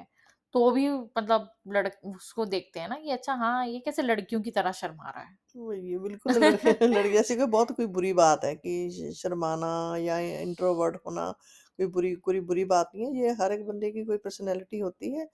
[0.54, 4.52] तो भी मतलब लड़ उसको देखते हैं ना कि अच्छा हाँ ये कैसे लड़कियों की
[4.52, 8.44] तरह शर्मा रहा है। वही है, बिल्कुल लड़के लड़के ऐसी कोई बहुत कोई बुरी बात
[8.46, 11.30] है कि श- शर्माना या इंट्रोवर्ट होना
[11.80, 15.12] कोई बुरी कोई बुरी बात नहीं है ये हर एक बंदे की कोई पर्सनैलिटी होती
[15.14, 15.28] है।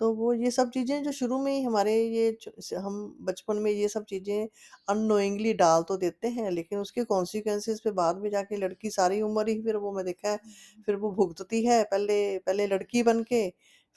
[0.00, 3.56] तो वो ये सब चीज़ें जो शुरू में ही हमारे ये च- से हम बचपन
[3.58, 4.48] में ये सब चीज़ें
[4.88, 9.48] अननोइंगली डाल तो देते हैं लेकिन उसके कॉन्सिक्वेंसेस पे बाद में जाके लड़की सारी उम्र
[9.48, 10.38] ही फिर वो मैं देखा है
[10.86, 13.46] फिर वो भुगतती है पहले पहले लड़की बन के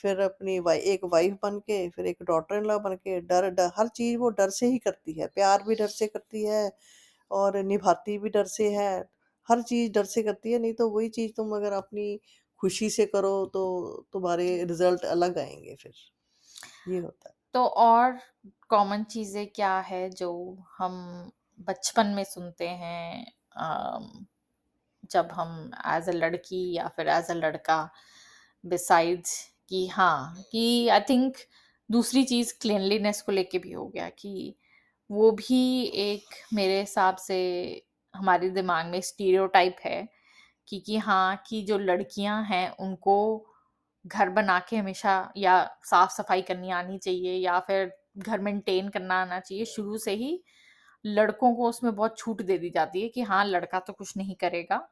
[0.03, 3.49] फिर अपनी वाइ एक वाइफ बन के फिर एक डॉटर इन लॉ बन के डर
[3.51, 6.71] डर, हर चीज़ वो डर से ही करती है। प्यार भी डर से करती है
[7.31, 8.91] और निभाती भी डर से है।
[9.49, 12.19] हर चीज़ डर से करती है, नहीं तो वही चीज़ तुम अगर अपनी
[12.61, 13.63] खुशी से करो तो
[14.13, 15.93] तुम्हारे रिज़ल्ट अलग आएँगे फिर।
[16.87, 18.17] ये होता है। तो और
[18.69, 20.31] कॉमन चीज़ें क्या है जो
[20.77, 23.25] हम बचपन में सुनते हैं?
[25.11, 27.77] जब हम एज अ लड़की या फिर एज अ लड़का
[28.63, 29.37] बिसाइड्स
[29.69, 31.37] कि हाँ कि आई थिंक
[31.89, 34.55] दूसरी चीज़ क्लिनलीनेस को लेके भी हो गया कि
[35.09, 35.59] वो भी
[36.03, 37.37] एक मेरे हिसाब से
[38.13, 40.07] हमारे दिमाग में स्टीरियोटाइप है
[40.67, 43.17] कि कि हाँ कि जो लड़कियाँ हैं, उनको
[44.05, 49.21] घर बना के हमेशा या साफ़ सफ़ाई करनी आनी चाहिए या फिर घर मेंटेन करना
[49.21, 50.39] आना चाहिए, शुरू से ही
[51.05, 54.35] लड़कों को उसमें बहुत छूट दे दी जाती है कि हाँ लड़का तो कुछ नहीं
[54.37, 54.87] करेगा।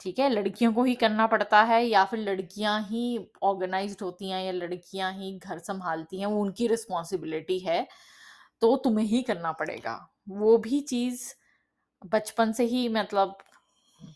[0.00, 3.02] ठीक है लड़कियों को ही करना पड़ता है या फिर लड़कियाँ ही
[3.42, 7.86] ऑर्गेनाइज्ड होती हैं या लड़कियाँ ही घर संभालती हैं वो उनकी रिस्पॉन्सिबिलिटी है
[8.62, 9.96] तो तुम्हें ही करना पड़ेगा।
[10.30, 11.24] वो भी चीज़
[12.02, 13.36] बचपन से ही मतलब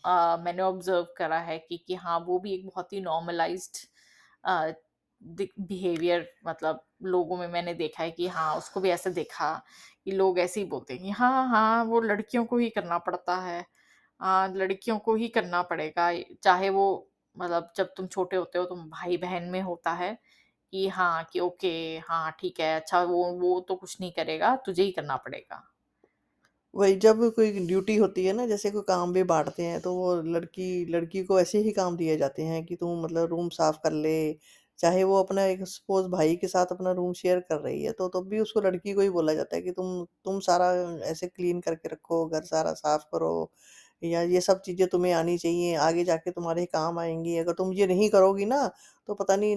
[0.05, 3.87] अ, मैंने ऑब्ज़र्व करा है कि कि हाँ वो भी एक बहुत ही नॉर्मलाइज्ड
[5.61, 9.51] बिहेवियर मतलब लोगों में मैंने देखा है कि हाँ उसको भी ऐसे देखा
[10.05, 13.35] कि लोग ऐसे ही बोलते हैं कि हाँ हाँ वो लड़कियों को ही करना पड़ता
[13.41, 13.65] है।
[14.21, 16.11] लड़कियों को ही करना पड़ेगा।
[16.43, 16.85] चाहे वो
[17.35, 20.17] मतलब जब तुम छोटे होते हो, तुम भाई बहन में होता है
[20.73, 24.83] कि हाँ कि ओके हाँ ठीक है अच्छा वो वो तो कुछ नहीं करेगा, तुझे
[24.83, 25.63] ही करना पड़ेगा।
[26.73, 30.15] वही जब कोई ड्यूटी होती है ना, जैसे कोई काम भी बाँटते हैं तो वो
[30.23, 33.91] लड़की लड़की को ऐसे ही काम दिए जाते हैं कि तुम मतलब रूम साफ़ कर
[33.93, 34.33] ले,
[34.79, 38.07] चाहे वो अपना एक सपोज़ भाई के साथ अपना रूम शेयर कर रही है तो
[38.09, 40.71] तब भी उसको लड़की को ही बोला जाता है कि तुम तुम सारा
[41.05, 43.51] ऐसे क्लीन करके रखो, घर सारा साफ़ करो
[44.01, 47.87] या ये सब चीज़ें तुम्हें आनी चाहिए आगे जाके तुम्हारे काम आएँगी। अगर तुम ये
[47.87, 48.67] नहीं करोगी ना
[49.09, 49.55] तो पता नहीं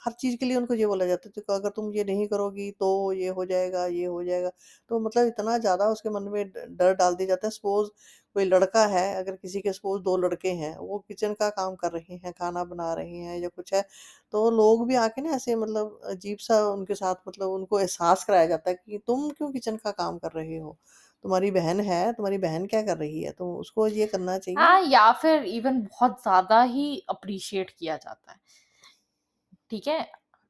[0.00, 2.70] हर चीज़ के लिए उनको ये बोला जाता है तो अगर तुम ये नहीं करोगी
[2.74, 4.50] तो ये हो जाएगा ये हो जाएगा।
[4.90, 7.88] तो मतलब इतना ज़्यादा उसके मन में डर डाल दिया जाता है। सपोज़
[8.36, 11.92] कोई लड़का है अगर किसी के सपोज़ 2 लड़के हैं, वो किचन का काम कर
[11.92, 13.82] रहे हैं, खाना बना रहे हैं या कुछ है,
[14.32, 18.70] तो लोग भी आके ना ऐसे मतलब अजीब-सा उनके साथ मतलब उनको एहसास कराया जाता
[18.70, 20.76] है कि तुम क्यों किचन का काम कर रहे हो?
[21.24, 23.32] तुम्हारी बहन है, तुम्हारी बहन क्या कर रही है?
[23.32, 28.32] तो उसको ये करना चाहिए। हाँ, या फिर इवन बहुत ज़्यादा ही अप्रिशिएट किया जाता
[28.32, 28.38] है,
[29.70, 29.98] ठीक है?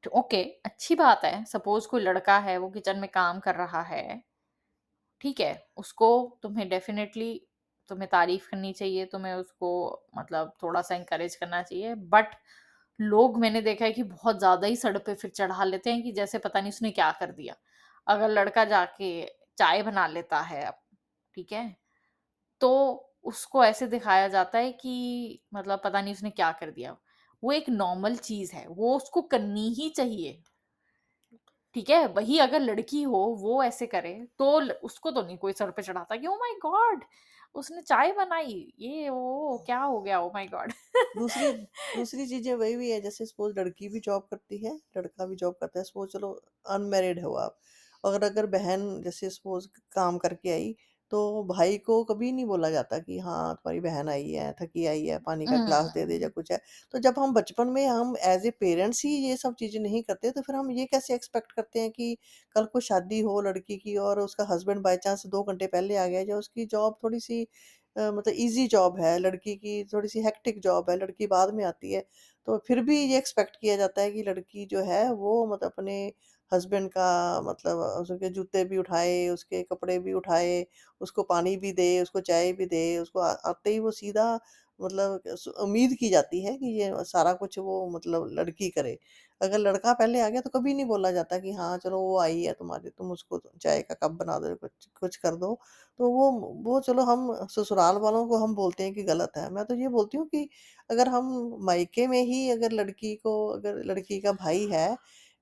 [0.03, 4.21] ओके, अच्छी बात है, सपोज़ कोई लड़का है, वो किचन में काम कर रहा है,
[5.21, 6.07] ठीक है, उसको
[6.43, 7.33] तुम्हें डेफ़िनेटली
[7.89, 9.69] तुम्हें तारीफ़ करनी चाहिए, तुम्हें उसको
[10.17, 12.35] मतलब थोड़ा-सा इंकरेज करना चाहिए, बट
[12.99, 16.11] लोग मैंने देखा है कि बहुत ज़्यादा ही सर पे फिर चढ़ा लेते हैं कि
[16.13, 17.55] जैसे पता नहीं उसने क्या कर दिया।
[18.07, 19.11] अगर लड़का जाके
[19.59, 20.79] चाय बना लेता है अब,
[21.35, 21.65] ठीक है?
[22.61, 22.69] तो
[23.25, 24.93] उसको ऐसे दिखाया जाता है कि
[25.53, 26.97] मतलब पता नहीं उसने क्या कर दिया।
[27.43, 30.41] वो एक नॉर्मल चीज़ है, वो उसको करनी ही चाहिए,
[31.75, 32.05] ठीक है?
[32.09, 34.51] वही अगर लड़की हो, वो ऐसे करे, तो
[34.83, 37.03] उसको तो नहीं कोई सर पे चढ़ाता कि ओह माय गॉड!
[37.55, 40.19] उसने चाय बनाई, ये वो क्या हो गया?
[40.21, 40.73] Oh my god!
[41.13, 41.47] दूसरी
[41.95, 45.55] दूसरी चीज़ें वही भी है जैसे सपोज़ लड़की भी जॉब करती है, लड़का भी जॉब
[45.55, 46.31] करता है। सपोज़ चलो
[46.69, 47.59] अनमैरिड हो आप
[48.03, 50.75] और अगर बहन जैसे सपोज़ काम करके आई,
[51.11, 55.05] तो भाई को कभी नहीं बोला जाता कि हाँ, तुम्हारी बहन आई है, थकी आई
[55.05, 56.59] है, पानी का ग्लास दे हुँ। दे या कुछ है।
[56.93, 60.31] तो जब हम बचपन में हम एज़ ए पेरेंट्स ही ये सब चीज़ें नहीं करते,
[60.31, 62.15] तो फिर हम ये कैसे एक्सपेक्ट करते हैं कि
[62.55, 66.05] कल को शादी हो लड़की की और उसका हस्बैंड बाय चांस 2 घंटे पहले आ
[66.07, 67.45] गया या उसकी जॉब थोड़ी-सी
[67.95, 71.91] अ, मतलब ईज़ी जॉब है, लड़की की थोड़ी-सी हेक्टिक जॉब है, लड़की बाद में आती
[71.93, 72.01] है।
[72.47, 75.95] तो फिर भी ये एक्सपेक्ट किया जाता है कि लड़की जो है वो मतलब अपने
[76.51, 77.07] हस्बैंड का
[77.43, 80.65] मतलब उसके जूते भी उठाए, उसके कपड़े भी उठाए,
[81.01, 84.33] उसको पानी भी दे, उसको चाय भी दे, उसको आते ही वो सीधा
[84.79, 85.21] मतलब
[85.59, 88.97] उम्मीद की जाती है कि ये सारा कुछ वो मतलब लड़की करे।
[89.41, 92.41] अगर लड़का पहले आ गया तो कभी नहीं बोला जाता कि हाँ, चलो वो आई
[92.43, 95.53] है तुम्हारी तुम उसको चाय का कप बना दो, कुछ कुछ कर दो।
[95.99, 96.29] तो वो
[96.63, 99.87] वो चलो हम ससुराल वालों को हम बोलते हैं कि गलत है। मैं तो ये
[99.89, 100.47] बोलती हूँ कि
[100.89, 101.31] अगर हम
[101.63, 104.87] मायके में ही अगर लड़की को अगर लड़की का भाई है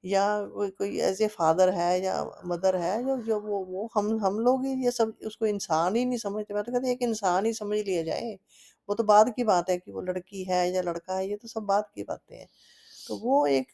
[0.04, 2.16] या कोई कोई ऐज़ ए फ़ादर है या
[2.48, 6.06] मदर है जो जो वो वो हम हम लोग ही ये सब उसको इंसान ही
[6.06, 8.34] नहीं समझते। मैं तो कहती एक इंसान ही समझ लिया जाए।
[8.90, 11.48] वो तो बाद की बात है कि वो लड़की है या लड़का है, ये तो
[11.48, 12.48] सब बाद की बातें हैं।
[13.08, 13.68] तो वो एक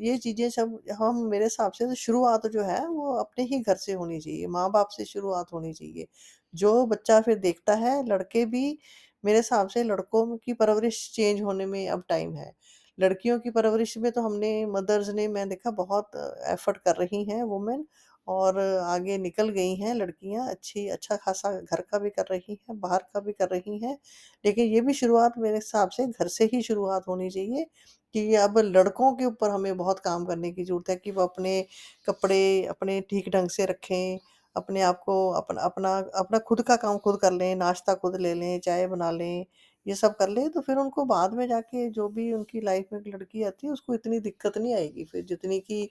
[0.00, 3.76] ये चीज़ें सब हम मेरे हिसाब से तो शुरुआत जो है वो अपने ही घर
[3.78, 6.06] से होनी चाहिए, माँ-बाप से शुरुआत होनी चाहिए।
[6.54, 8.78] जो बच्चा फिर देखता है लड़के भी
[9.24, 12.52] मेरे हिसाब से लड़कों की परवरिश चेंज होने में अब टाइम है।
[13.00, 16.10] लड़कियों की परवरिश में तो हमने मदर्स ने मैं देखा बहुत
[16.48, 17.86] एफ़र्ट कर रही हैं वुमेन
[18.28, 22.78] और आगे निकल गई हैं लड़कियाँ अच्छी अच्छा खासा घर का भी कर रही हैं,
[22.80, 23.96] बाहर का भी कर रही हैं।
[24.44, 27.64] लेकिन ये भी शुरुआत मेरे हिसाब से घर से ही शुरुआत होनी चाहिए
[28.14, 31.60] कि अब लड़कों के ऊपर हमें बहुत काम करने की ज़रूरत है कि वो अपने
[32.08, 34.18] कपड़े अपने ठीक ढंग से रखें,
[34.56, 38.34] अपने आप को अपना अपना अपना खुद का काम खुद कर लें, नाश्ता खुद ले
[38.34, 39.44] लें, चाय बना लें,
[39.86, 43.00] ये सब कर ले तो फिर उनको बाद में जाके जो भी उनकी लाइफ़ में
[43.08, 45.88] लड़की आती है उसको इतनी दिक्कत नहीं आएगी फिर जितनी कि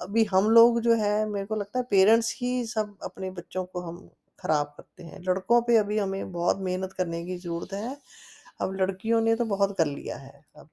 [0.00, 3.80] अभी हम लोग जो है मेरे को लगता है पेरेंट्स ही सब अपने बच्चों को
[3.82, 7.96] हम खराब करते हैं। लड़कों पे अभी हमें बहुत मेहनत करने की ज़रूरत है।
[8.60, 10.68] अब लड़कियों ने तो बहुत कर लिया है अब।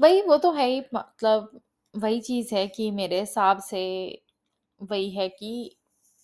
[0.00, 1.60] वही वो तो है ही मतलब
[1.94, 3.80] वही चीज़ है कि मेरे हिसाब से
[4.80, 5.50] वही है कि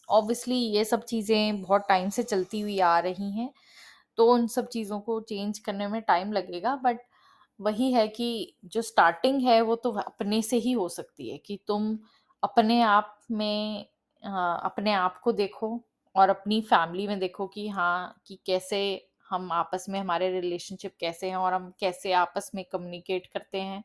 [0.08, 3.50] ऑब्वियसली ये सब चीज़ें बहुत टाइम से चलती हुई आ रही हैं,
[4.20, 7.00] तो उन सब चीज़ों को चेंज करने में टाइम लगेगा बट
[7.60, 8.28] वही है कि
[8.66, 11.98] जो स्टार्टिंग है वो तो अपने से ही हो सकती है कि तुम
[12.42, 13.86] अपने आप में
[14.22, 15.68] अपने आप को देखो
[16.14, 18.80] और अपनी फैमिली में देखो कि हाँ, कि कैसे
[19.30, 23.82] हम आपस में हमारे रिलेशनशिप कैसे हैं और हम कैसे आपस में कम्युनिकेट करते हैं।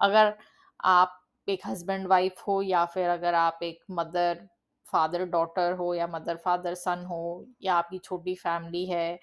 [0.00, 0.34] अगर
[0.80, 4.46] आप एक हस्बैंड वाइफ हो या फिर अगर आप एक मदर
[4.86, 7.20] फादर डॉटर हो या मदर फादर सन हो
[7.62, 9.18] या आपकी छोटी फैमिली है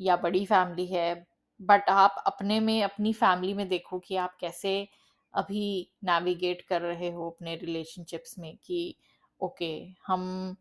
[0.00, 1.14] या बड़ी फैमिली है,
[1.60, 4.78] बट आप अपने में, अपनी फैमिली में देखो कि आप कैसे
[5.34, 5.62] अभी
[6.04, 8.94] नेविगेट कर रहे हो अपने रिलेशनशिप्स में कि
[9.40, 9.72] ओके
[10.06, 10.56] हम,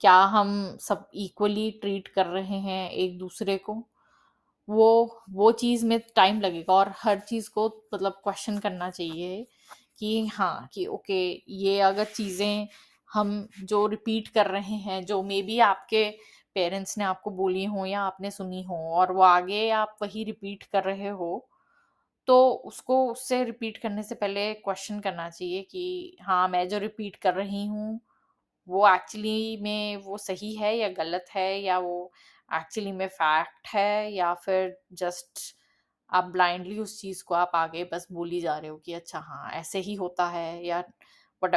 [0.00, 3.82] क्या हम सब इक्वली ट्रीट कर रहे हैं एक दूसरे को?
[4.68, 4.86] वो
[5.30, 9.46] वो चीज़ में टाइम लगेगा और हर चीज़ को मतलब क्वेश्चन करना चाहिए
[9.98, 11.18] कि हाँ कि ओके
[11.56, 12.66] ये अगर चीज़ें
[13.10, 16.04] हम जो रिपीट कर रहे हैं, जो मे बी आपके
[16.56, 20.64] पेरेंट्स ने आपको बोली हो या आपने सुनी हो और वो आगे आप वही रिपीट
[20.64, 21.48] कर रहे हो
[22.28, 27.16] तो उसको उससे रिपीट करने से पहले क्वेश्चन करना चाहिए कि हाँ मैं जो रिपीट
[27.16, 28.00] कर रही हूँ,
[28.68, 32.12] वो एक्चुअली में वो सही है या गलत है या वो
[32.54, 35.56] एक्चुअली में फैक्ट है या फिर जस्ट
[36.12, 39.50] आप ब्लाइंडली उस चीज़ को आप आगे बस बोली जा रहे हो कि अच्छा हाँ
[39.52, 40.84] ऐसे ही होता है या
[41.42, 41.54] वट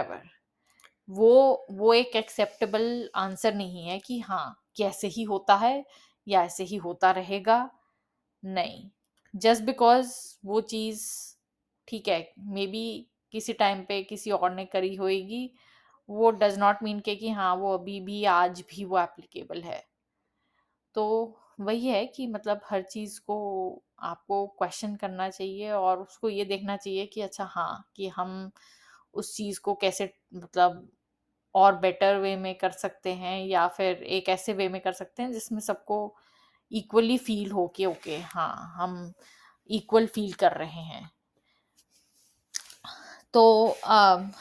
[1.10, 5.84] वो वो एक एक्सेप्टेबल आंसर नहीं है कि हाँ कैसे ही होता है
[6.28, 7.60] या ऐसे ही होता रहेगा।
[8.44, 8.90] नहीं
[9.34, 10.14] जस्ट बिकॉज़
[10.46, 11.04] वो चीज़
[11.88, 12.84] ठीक है मे बी
[13.34, 15.52] किसी टाइम पे किसी और ने करी होएगी,
[16.10, 19.84] वो डज नॉट मीन के कि हाँ वो अभी भी, आज भी वो एप्लीकेबल है।
[20.96, 21.04] तो
[21.60, 23.36] वही है कि मतलब हर चीज़ को
[24.04, 28.52] आपको क्वेश्चन करना चाहिए और उसको ये देखना चाहिए कि अच्छा हाँ कि हम
[29.14, 30.88] उस चीज़ को कैसे मतलब
[31.56, 35.24] और बेटर वे में कर सकते हैं या फिर एक ऐसे वे में कर सकते
[35.24, 36.16] हैं जिसमें सबको
[36.72, 39.14] इक्वली फील हो कि ओके हाँ हम
[39.70, 41.12] इक्वल फील कर रहे हैं।
[43.34, 44.32] तो um,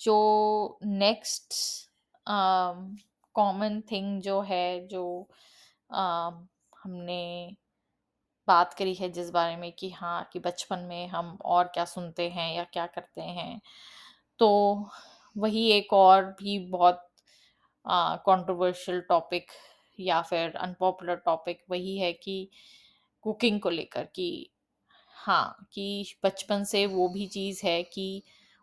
[0.00, 1.54] जो नेक्स्ट
[3.34, 5.28] कॉमन थिंग जो है जो
[5.94, 6.46] um,
[6.84, 7.56] हमने
[8.48, 12.28] बात करी है जिस बारे में कि हाँ कि बचपन में हम और क्या सुनते
[12.30, 13.60] हैं या क्या करते हैं
[14.38, 14.48] तो
[15.36, 17.06] वही एक और भी बहुत
[17.84, 19.50] कंट्रोवर्शियल टॉपिक
[19.98, 22.36] या फिर अनपॉपुलर टॉपिक वही है कि
[23.24, 24.28] कुकिंग को लेकर कि
[25.16, 25.86] हाँ कि
[26.24, 28.22] बचपन से वो भी चीज़ है कि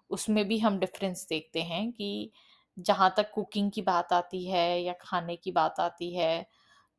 [0.09, 2.31] उसमें भी हम डिफरेंस देखते हैं कि
[2.77, 6.45] जहाँ तक कुकिंग की बात आती है या खाने की बात आती है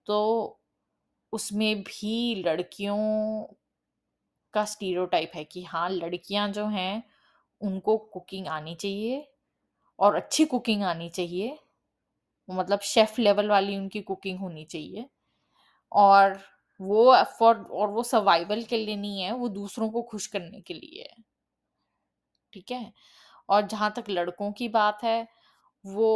[0.07, 0.19] तो
[1.33, 2.97] उसमें भी लड़कियों
[4.55, 7.03] का स्टीरियोटाइप है कि हाँ लड़कियाँ जो हैं
[7.61, 9.25] उनको कुकिंग आनी चाहिए
[10.03, 11.57] और अच्छी कुकिंग आनी चाहिए।
[12.49, 15.07] मतलब शेफ लेवल वाली उनकी कुकिंग होनी चाहिए।
[15.93, 16.39] और
[16.81, 20.75] वो फॉर और वो सर्वाइवल के लिए नहीं है, वो दूसरों को खुश करने के
[20.75, 21.23] लिए है।
[22.53, 22.93] ठीक है?
[23.49, 25.29] और जहाँ तक लड़कों की बात है,
[25.85, 26.09] वो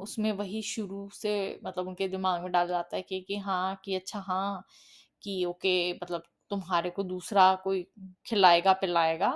[0.00, 1.32] उसमें वही शुरू से
[1.64, 4.64] मतलब उनके दिमाग में डाल जाता है कि कि हाँ कि अच्छा हाँ
[5.22, 7.82] कि ओके मतलब तुम्हारे को दूसरा कोई
[8.26, 9.30] खिलाएगा, पिलाएगा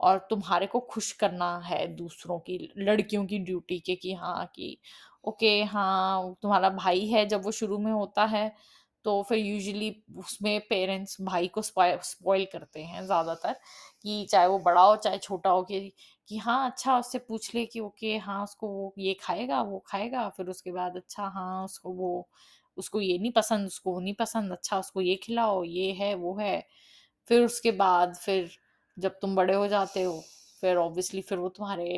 [0.00, 4.76] और तुम्हारे को खुश करना है दूसरों की, लड़कियों की ड्यूटी के कि हाँ कि
[5.24, 8.50] ओके हाँ तुम्हारा भाई है जब वो शुरू में होता है
[9.04, 13.52] तो फिर यूजुअली उसमें पेरेंट्स भाई को स्पॉइल करते हैं ज़्यादातर
[14.02, 15.80] कि चाहे वो बड़ा हो, चाहे छोटा हो कि
[16.28, 20.28] कि हाँ अच्छा उससे पूछ ले कि ओके हाँ उसको वो ये खाएगा, वो खाएगा,
[20.28, 22.28] फिर उसके बाद अच्छा हाँ उसको वो,
[22.78, 26.34] उसको ये नहीं पसंद, उसको वो नहीं पसंद अच्छा उसको ये खिलाओ, ये है, वो
[26.38, 26.60] है,
[27.30, 28.50] फिर उसके बाद फिर
[29.00, 30.20] जब तुम बड़े हो जाते हो,
[30.62, 31.88] फिर ऑब्वियसली फिर वो तुम्हारे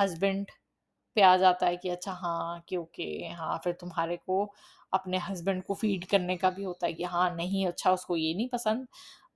[0.00, 0.50] हस्बैंड
[1.16, 4.44] पे आ जाता है कि अच्छा हाँ कि ओके हाँ फिर तुम्हारे को
[4.92, 8.34] अपने हस्बैंड को फ़ीड करने का भी होता है कि हाँ नहीं अच्छा उसको ये
[8.34, 8.86] नहीं पसंद,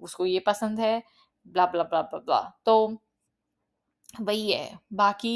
[0.00, 1.02] उसको ये पसंद है
[1.46, 2.76] blah blah blah blah blah तो
[4.20, 5.32] वही है, बाकी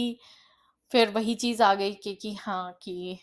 [0.92, 3.18] फिर वही चीज़ आ गई कि कि हाँ कि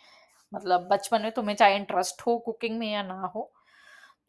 [0.51, 3.51] मतलब बचपन में तुम्हें चाहे इंटरेस्ट हो कुकिंग में या ना हो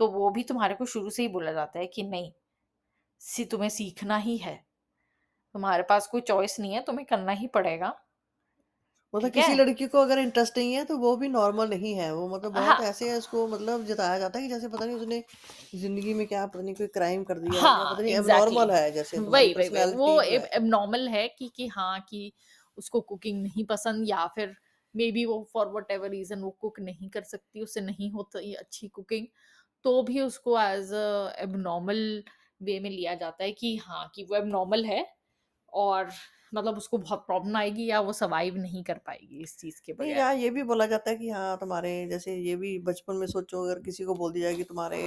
[0.01, 2.33] तो वो भी तुम्हारे को शुरू से ही बोला जाता है कि नहीं
[3.21, 4.55] सी तुम्हें सीखना ही है।
[5.55, 7.95] तुम्हारे पास कोई चॉइस नहीं है तुम्हें करना ही पड़ेगा।
[9.15, 9.55] मतलब ठीक किसी है?
[9.55, 12.81] लड़की को अगर इंटरेस्ट नहीं है तो वो भी नॉर्मल नहीं है। वो मतलब बहुत
[12.81, 15.23] हाँ। ऐसे है उसको मतलब जताया जाता है कि जैसे पता नहीं उसने
[15.75, 18.15] ज़िंदगी में क्या पता नहीं कोई क्राइम कर दिया है या हाँ पता नहीं एग्जैक्टली
[18.15, 21.67] एबनॉर्मल है जैसे तुम्हारी वही वही वही। पर्सनैलिटी वो जो है। एबनॉर्मल है कि कि
[21.69, 22.33] हाँ कि
[22.79, 24.55] उसको कुकिंग नहीं पसंद या फिर
[24.95, 28.53] मे बी वो फॉर वट एवर रीजन वो कुक नहीं कर सकती उससे नहीं होती
[28.55, 29.27] अच्छी कुकिंग
[29.85, 32.03] तो भी उसको एज अ एबनॉर्मल
[32.65, 35.05] वे में लिया जाता है कि हाँ कि वो एबनॉर्मल है
[35.73, 36.11] और
[36.55, 40.11] मतलब उसको बहुत प्रॉब्लम आएगी या वो सर्वाइव नहीं कर पाएगी इस चीज़ के नहीं
[40.11, 43.27] बगैर। यहाँ ये भी बोला जाता है कि हाँ तुम्हारे जैसे ये भी बचपन में
[43.27, 45.03] सोचो अगर किसी को बोल दिया जाए कि तुम्हारे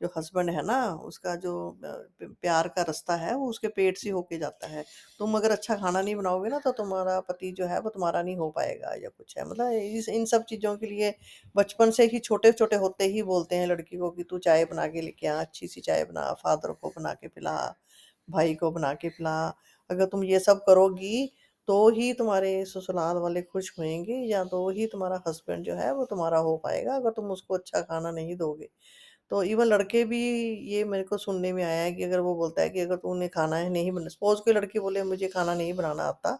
[0.00, 4.38] जो हस्बैंड है ना, उसका जो प्यार का रास्ता है, वो उसके पेट से होके
[4.38, 4.84] जाता है।
[5.20, 8.36] तुम अगर अच्छा खाना नहीं बनाओगे ना तो तुम्हारा पति जो है, वो तुम्हारा नहीं
[8.36, 11.14] हो पाएगा या कुछ है। मतलब इस, इन सब चीज़ों के लिए
[11.54, 14.86] बचपन से ही छोटे छोटे होते ही बोलते हैं लड़की को कि तू चाय बना
[14.88, 17.56] के लेके आ अच्छी सी चाय बना, फादर को बना के पिला,
[18.28, 19.36] भाई को बना के पिला।
[19.90, 21.26] अगर तुम ये सब करोगी
[21.68, 26.04] तो ही तुम्हारे ससुराल वाले खुश होंगे या तो ही तुम्हारा हस्बैंड जो है, वो
[26.06, 28.68] तुम्हारा हो पाएगा। अगर तुम उसको अच्छा खाना नहीं दोगे
[29.30, 30.20] तो इवन लड़के भी
[30.68, 33.28] ये मेरे को सुनने में आया है कि अगर वो बोलता है कि अगर तूने
[33.30, 36.38] खाना है नहीं बना सपोज़ कोई लड़की बोले मुझे खाना नहीं बनाना आता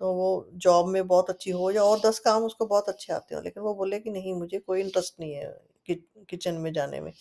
[0.00, 3.34] तो वो जॉब में बहुत अच्छी हो या और दस काम उसको बहुत अच्छे आते
[3.34, 5.46] हो लेकिन वो बोले कि नहीं मुझे कोई इंटरेस्ट नहीं है
[5.88, 5.94] कि,
[6.30, 7.12] किचन में जाने में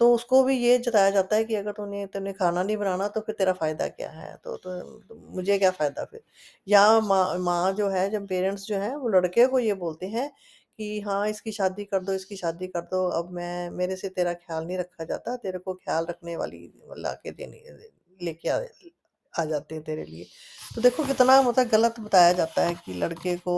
[0.00, 3.20] तो उसको भी ये जताया जाता है कि अगर तूने तूने खाना नहीं बनाना तो
[3.20, 4.36] फिर तेरा फ़ायदा क्या है?
[4.38, 6.20] तो तो मुझे क्या फ़ायदा फिर?
[6.66, 10.30] या माँ माँ जो है जब पेरेंट्स जो हैं वो लड़के को ये बोलते हैं
[10.78, 14.32] कि हाँ, इसकी शादी कर दो, इसकी शादी कर दो, अब मैं मेरे से तेरा
[14.34, 16.62] ख़्याल नहीं रखा जाता, तेरे को ख़्याल रखने वाली
[16.98, 17.62] लाके देनी
[18.20, 18.58] लेके आ
[19.34, 20.24] आ जाते हैं तेरे लिए।
[20.74, 23.54] तो देखो कितना मतलब गलत बताया जाता है कि लड़के को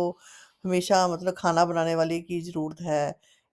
[0.64, 3.02] हमेशा मतलब खाना बनाने वाले की ज़रूरत है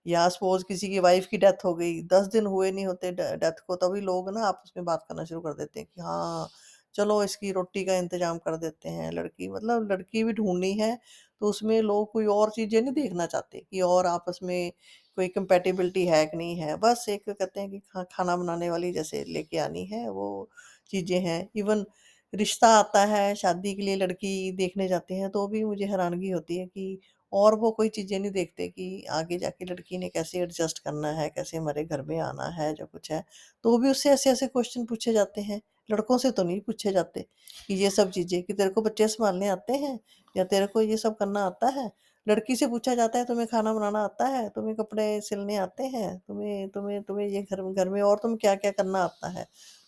[0.06, 3.60] या सपोज़ किसी की वाइफ़ की डेथ हो गई, 10 दिन हुए नहीं होते डेथ
[3.68, 6.50] को तभी लोग ना आपस में बात करना शुरू कर देते हैं कि हाँ,
[6.96, 10.96] चलो इसकी रोटी का इंतज़ाम कर देते हैं। लड़की मतलब लड़की भी ढूंढनी है,
[11.42, 14.72] तो उसमें लोग कोई और चीज़ें नहीं देखना चाहते कि और आपस में
[15.18, 18.92] कोई कंपेटिबिलिटी है कि नहीं है। बस एक कहते हैं कि खा खाना बनाने वाली
[18.94, 20.50] जैसे लेके आनी है, वो
[20.90, 21.86] चीज़ें हैं। इवन
[22.34, 26.58] रिश्ता आता है, शादी के लिए लड़की देखने जाते हैं, तो भी मुझे हैरानगी होती
[26.58, 27.00] है कि
[27.34, 31.30] और वो कोई चीज़ें नहीं देखते कि आगे जाके लड़की ने कैसे एडजस्ट करना है,
[31.30, 33.24] कैसे हमारे घर में आना है, जो कुछ है।
[33.66, 37.22] तो वो भी उससे ऐसे-ऐसे क्वेश्चन पूछे जाते हैं, लड़कों से तो नहीं पूछे जाते
[37.68, 40.00] कि ये सब चीज़ें कि तेरे को बच्चे संभालने आते हैं
[40.36, 41.92] या तेरे को ये सब करना आता है?
[42.28, 44.48] लड़की से पूछा जाता है तुम्हें खाना बनाना आता है?
[44.50, 46.18] तुम्हें कपड़े सिलने आते हैं?
[46.20, 49.44] तुम्हें तुम्हें तुम्हें ये घर घर में और तुम क्या-क्या करना आता है?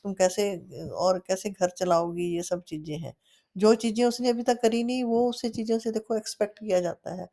[0.06, 0.50] तुम कैसे
[0.98, 2.26] और कैसे घर चलाओगी?
[2.36, 3.14] ये सब चीज़ें हैं।
[3.56, 7.14] जो चीज़ें उसने अभी तक करी नहीं, वो उससे चीज़ों से देखो एक्सपेक्ट किया जाता
[7.16, 7.28] है।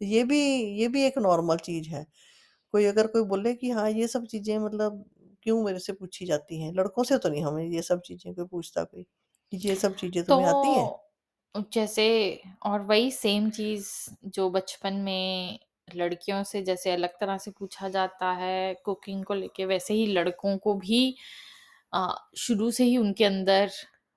[0.00, 0.40] ये भी
[0.80, 2.06] ये भी एक नॉर्मल चीज़ है।
[2.74, 5.04] कोई अगर कोई बोले कि हाँ, ये सब चीज़ें मतलब
[5.48, 6.72] क्यों मेरे से पूछी जाती हैं?
[6.74, 9.02] लड़कों से तो नहीं हमें ये सब चीज़ें कोई पूछता कोई,
[9.52, 10.90] कि ये सब चीज़ें तुम्हें आती हैं?
[11.54, 12.04] तो जैसे
[12.62, 13.88] और वही सेम चीज़
[14.26, 15.58] जो बचपन में
[15.88, 20.56] लड़कियों से जैसे अलग तरह से पूछा जाता है कुकिंग को लेके, वैसे ही लड़कों
[20.58, 21.00] को भी
[22.38, 23.70] शुरू से ही उनके अंदर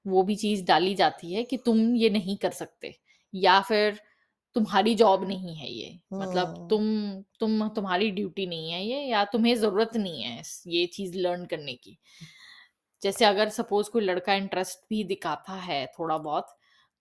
[0.05, 2.95] वो भी चीज़ डाली जाती है कि तुम ये नहीं कर सकते
[3.33, 3.99] या फिर
[4.55, 6.83] तुम्हारी जॉब नहीं है ये। मतलब हुँ। तुम
[7.39, 11.45] तुम तुम्हारी ड्यूटी नहीं है ये या तुम्हें ज़रूरत नहीं है इस ये चीज़ लर्न
[11.45, 11.97] करने की।
[13.01, 16.47] जैसे अगर सपोज़ कोई लड़का इंटरेस्ट भी दिखाता है थोड़ा बहुत,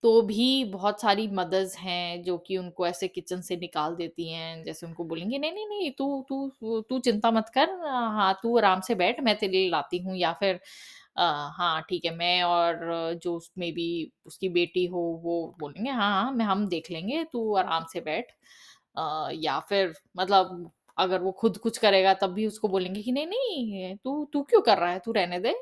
[0.04, 4.62] तो भी बहुत सारी मदर्स हैं जो कि उनको ऐसे किचन से निकाल देती हैं।
[4.64, 8.80] जैसे उनको बोलेंगे नहीं, नहीं, नहीं तू तू तू चिंता मत कर हाँ, तू आराम
[8.82, 10.60] से बैठ मैं तेरे लिए लाती हूँ या फिर
[11.20, 12.78] अ, हाँ, ठीक है मैं और
[13.16, 13.86] जो उस मेबी
[14.26, 18.32] उसकी बेटी हो वो बोलेंगे हाँ, हाँ, मैं हम देख लेंगे तू आराम से बैठ।
[18.96, 23.26] अ, या फिर मतलब अगर वो खुद कुछ करेगा तब भी उसको बोलेंगे कि नहीं,
[23.26, 24.98] नहीं तू तू क्यों कर रहा है?
[25.00, 25.54] तू रहने दे।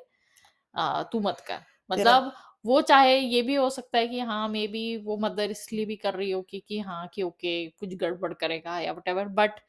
[0.75, 2.33] अ, तू मत कर। तेरा मतलब
[2.64, 6.14] वो चाहे ये भी हो सकता है कि हाँ, मेबी वो मदर इसलिए भी कर
[6.14, 9.61] रही हो कि कि हाँ, कि ओके कुछ गड़बड़ करेगा या whatever but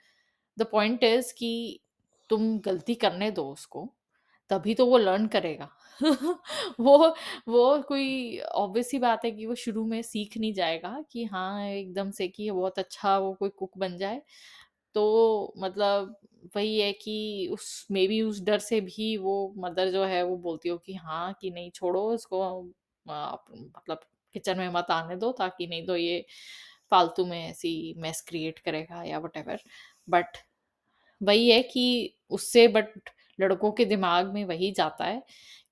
[0.58, 1.52] the point is कि
[2.30, 3.90] तुम गलती करने दो उसको,
[4.50, 5.70] तभी तो वो लर्न करेगा।
[6.80, 6.98] वो
[7.48, 11.66] वो कोई ऑब्वियस सी बात है कि वो शुरू में सीख नहीं जाएगा कि हाँ,
[11.68, 14.22] एकदम से कि बहुत अच्छा वो कोई कुक बन जाए।
[14.96, 16.16] तो मतलब
[16.56, 20.70] वही है कि उस मेबी उस डर से भी वो मदर जो है वो बोलती
[20.70, 22.42] हो कि हाँ, कि नहीं छोड़ो इसको
[23.06, 24.00] आप मतलब
[24.36, 26.26] किचन में मत आने दो ताकि नहीं तो ये
[26.92, 29.60] फालतू में ऐसी मेस क्रिएट करेगा या व्हाटएवर।
[30.08, 30.38] बट
[31.22, 31.84] वही है कि
[32.32, 33.10] उससे बट
[33.40, 35.24] लड़कों के दिमाग में वही जाता है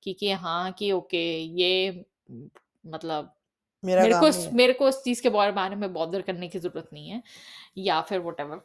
[0.03, 2.05] कि कि हाँ, कि ओके ये
[2.85, 3.33] मतलब
[3.83, 6.21] मेरा मेरे को काम नहीं है। मेरे को इस चीज़ के बारे बारे में बॉदर
[6.21, 7.21] करने की ज़रूरत नहीं है
[7.79, 8.61] या फिर व्हाटएवर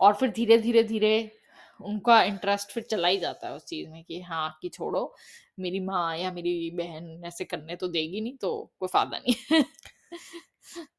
[0.00, 1.32] और फिर धीरे, धीरे, धीरे
[1.80, 5.14] उनका इंटरेस्ट फिर चला ही जाता है उस चीज़ में कि हाँ, कि छोड़ो
[5.60, 9.64] मेरी माँ या मेरी बहन ऐसे करने तो देगी नहीं तो कोई फ़ायदा नहीं है।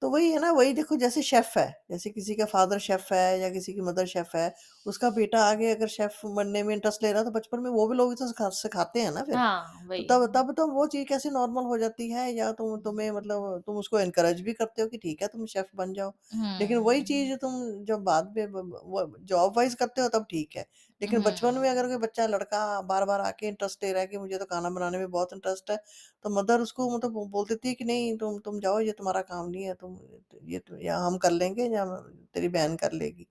[0.01, 3.39] तो वही है ना, वही देखो जैसे शेफ़ है, जैसे किसी का फ़ादर शेफ़ है
[3.39, 4.53] या किसी की मदर शेफ़ है,
[4.85, 7.87] उसका बेटा आगे अगर शेफ़ बनने में इंटरेस्ट ले रहा है, तो बचपन में वो
[7.87, 10.67] भी लोग ही तो सिखा सिखाते हैं ना फिर। हाँ, तो वही। तब तब तो
[10.69, 14.53] वो चीज़ कैसे नॉर्मल हो जाती है या तुम तुम्हें मतलब तुम उसको एनकरेज भी
[14.53, 16.13] करते हो कि ठीक है, तुम शेफ़ बन जाओ।
[16.59, 17.53] लेकिन वही हुँ। चीज़ तुम
[17.85, 20.65] जब बाद में ब ब वो जॉब वाइज़ करते हो तब ठीक है।
[21.01, 24.37] लेकिन बचपन में अगर कोई बच्चा लड़का बार-बार आके इंटरेस्ट ले रहा है कि मुझे
[24.37, 25.77] तो खाना बनाने में बहुत इंटरेस्ट है,
[26.25, 29.49] तो मदर उसको मतलब बोल देती है कि नहीं तुम तुम जाओ ये तुम्हारा काम
[29.49, 29.97] नहीं है, तुम
[30.45, 31.85] ये तो या हम कर लेंगे या
[32.33, 33.27] तेरी बहन कर लेगी।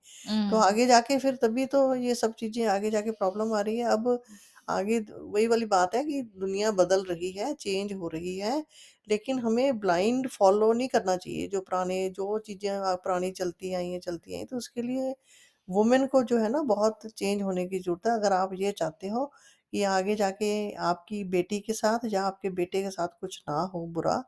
[0.49, 3.77] तो हुँ। आगे जाके फिर तभी तो ये सब चीज़ें आगे जाके प्रॉब्लम आ रही
[3.79, 4.19] है। अब
[4.71, 8.59] आगे द वही वाली बात है कि दुनिया बदल रही है, चेंज हो रही है,
[9.09, 14.01] लेकिन हमें ब्लाइंड फॉलो नहीं करना चाहिए। जो पुराने जो चीज़ें पुरानी चलती आई हैं,
[14.01, 15.15] चलती आई हैं, तो उसके लिए
[15.69, 19.09] वुमेन को जो है ना बहुत चेंज होने की ज़रूरत है। अगर आप ये चाहते
[19.09, 19.25] हो
[19.73, 20.51] कि आगे जाके
[20.85, 24.23] आपकी बेटी के साथ या आपके बेटे के साथ कुछ ना हो बुरा,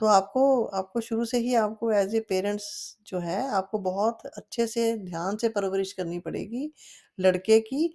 [0.00, 2.66] तो आपको आपको शुरू से ही आपको एज़ ए पेरेंट्स
[3.06, 6.70] जो है, आपको बहुत अच्छे से ध्यान से परवरिश करनी पड़ेगी,
[7.18, 7.92] लड़के की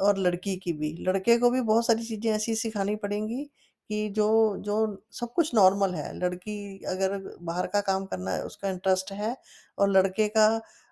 [0.00, 3.44] और लड़की की भी। लड़के को भी बहुत सारी चीज़ें ऐसी सिखानी पड़ेंगी
[3.90, 4.28] कि जो
[4.60, 4.76] जो
[5.12, 6.56] सब कुछ नॉर्मल है। लड़की
[6.86, 9.36] अगर बाहर का काम करना है, उसका इंटरेस्ट है
[9.78, 10.46] और लड़के का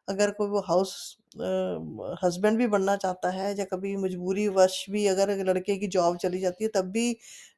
[0.08, 0.94] अगर कोई वो हाउस
[2.24, 6.40] हस्बैंड भी बनना चाहता है या कभी मजबूरी वश भी अगर लड़के की जॉब चली
[6.40, 7.06] जाती है तब भी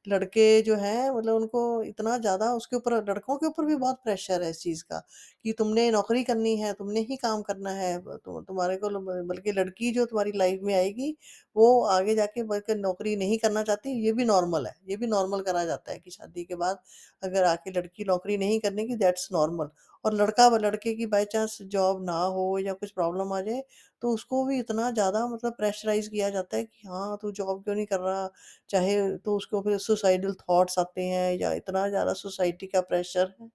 [0.07, 4.43] लड़के जो हैं मतलब उनको इतना ज़्यादा उसके ऊपर लड़कों के ऊपर भी बहुत प्रेशर
[4.43, 4.99] है इस चीज़ का
[5.45, 8.89] कि तुमने नौकरी करनी है, तुमने ही काम करना है, तु तुम्हारे को
[9.25, 11.15] बल्कि लड़की जो तुम्हारी लाइफ में आएगी,
[11.57, 15.41] वो आगे जाके बल्कि नौकरी नहीं करना चाहती, ये भी नॉर्मल है। ये भी नॉर्मल
[15.43, 16.79] करा जाता है कि शादी के बाद
[17.23, 19.69] अगर आके लड़की नौकरी नहीं करने की दैट्स नॉर्मल
[20.05, 23.63] और लड़का व लड़के की बाई चांस जॉब ना हो या कुछ प्रॉब्लम आ जाए,
[24.03, 27.75] तो उसको भी इतना ज़्यादा मतलब प्रेशराइज़ किया जाता है कि हाँ, तू जॉब क्यों
[27.75, 28.29] नहीं कर रहा?
[28.71, 33.49] चाहे तो उसको फिर सुसाइडल थॉट्स आते हैं या इतना ज़्यादा सोसाइटी का प्रेशर है,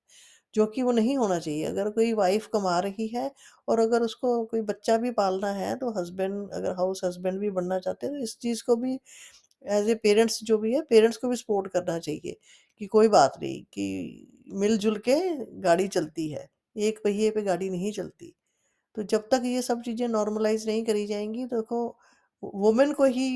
[0.55, 3.31] जो कि वो नहीं होना चाहिए। अगर कोई वाइफ़ कमा रही है
[3.67, 7.79] और अगर उसको कोई बच्चा भी पालना है, तो हस्बैंड अगर हाउस हस्बैंड भी बनना
[7.79, 8.99] चाहते हैं, तो इस चीज़ को भी
[9.65, 12.37] एज़ ए पेरेंट्स जो भी है, पेरेंट्स को भी सपोर्ट करना चाहिए
[12.81, 13.87] कि कोई बात नहीं कि
[14.55, 15.15] मिल-जुल के
[15.61, 16.47] गाड़ी चलती है,
[16.79, 18.33] एक पहिए पे गाड़ी नहीं चलती।
[18.97, 21.85] तो जब तक ये सब चीज़ें नॉर्मलाइज़ नहीं करी जाएँगी, देखो
[22.43, 23.27] वुमेन को ही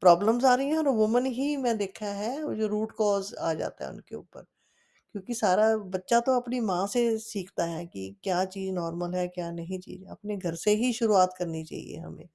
[0.00, 3.52] प्रॉब्लम्स आ रही हैं और वुमन ही मैं देखा है, वो जो रूट कॉज़ आ
[3.54, 4.42] जाता है उनके ऊपर।
[5.14, 9.50] क्योंकि सारा बच्चा तो अपनी माँ से सीखता है कि क्या चीज़ नॉर्मल है, क्या
[9.52, 12.26] नहीं चीज़। अपने घर से ही शुरुआत करनी चाहिए हमें,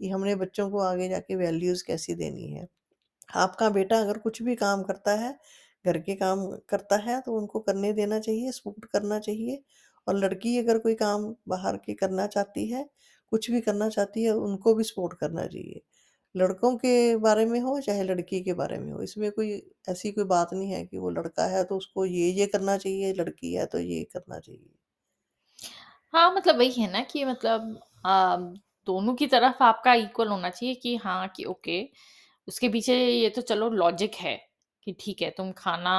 [0.00, 2.66] कि हमने बच्चों को आगे जाके वैल्यूज़ कैसी देनी है।
[3.36, 5.38] आपका बेटा अगर कुछ भी काम करता है,
[5.84, 9.62] घर के काम करता है तो उनको करने देना चाहिए, सपोर्ट करना चाहिए
[10.06, 12.88] और लड़की अगर कोई काम बाहर के करना चाहती है,
[13.32, 15.80] कुछ भी करना चाहती है, उनको भी सपोर्ट करना चाहिए।
[16.34, 19.52] लड़कों के बारे में हो चाहे लड़की के बारे में हो, इसमें कोई
[19.88, 23.54] ऐसी कोई बात नहीं है कि वो लड़का है तो उसको ये-ये करना चाहिए, लड़की
[23.54, 24.70] है तो ये करना चाहिए।
[26.14, 27.74] हाँ, मतलब वही है ना कि मतलब
[28.04, 28.36] अ,
[28.86, 31.80] दोनों की तरफ़ आपका इक्वल होना चाहिए कि हाँ, कि ओके,
[32.48, 34.36] उसके पीछे ये तो चलो लॉजिक है
[34.86, 35.94] कि ठीक है, तुम खाना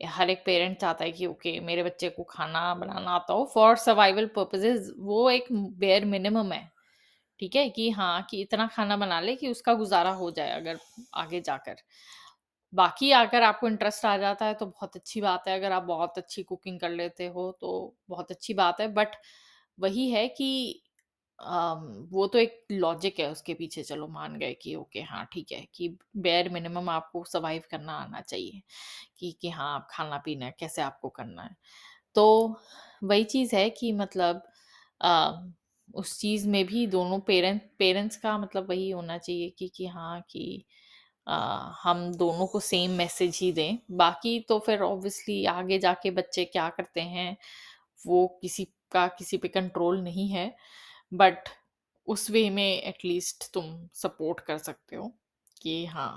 [0.00, 3.76] हर एक पेरेंट चाहता है कि ओके, मेरे बच्चे को खाना बनाना आता हो फॉर
[3.78, 6.68] सर्वाइवल पर्पसेज़ वो एक बेयर मिनिमम है,
[7.40, 7.68] ठीक है?
[7.70, 10.78] कि हाँ, कि इतना खाना बना ले कि उसका गुज़ारा हो जाए अगर
[11.16, 11.76] आगे जाकर।
[12.72, 16.18] बाकी अगर आपको इंटरेस्ट आ जाता है तो बहुत अच्छी बात है, अगर आप बहुत
[16.18, 19.16] अच्छी कुकिंग कर लेते हो तो बहुत अच्छी बात है बट
[19.78, 20.82] वही है कि
[21.38, 25.60] वो तो एक लॉजिक है उसके पीछे चलो मान गए कि ओके हाँ ठीक है
[25.74, 28.62] कि बेयर मिनिमम आपको सर्वाइव करना आना चाहिए
[29.18, 31.56] कि कि हाँ आप खाना पीना कैसे आपको करना है।
[32.16, 32.26] तो
[33.04, 34.42] वही चीज़ है कि मतलब
[35.00, 35.32] अ,
[35.94, 40.20] उस चीज़ में भी दोनों पेरेंट पेरेंट्स का मतलब वही होना चाहिए कि कि हाँ
[40.30, 40.64] कि
[41.26, 41.34] अ,
[41.82, 46.68] हम दोनों को सेम मैसेज ही दें। बाकी तो फिर ऑब्वियसली आगे जाके बच्चे क्या
[46.70, 47.36] करते हैं
[48.02, 50.46] वो किसी का किसी पे कंट्रोल नहीं है।
[51.12, 51.48] बट
[52.08, 55.08] उस वे में एटलीस्ट तुम सपोर्ट कर सकते हो
[55.56, 56.12] कि हाँ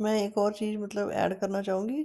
[0.00, 2.04] मैं एक और चीज़ मतलब ऐड करना चाहूँगी,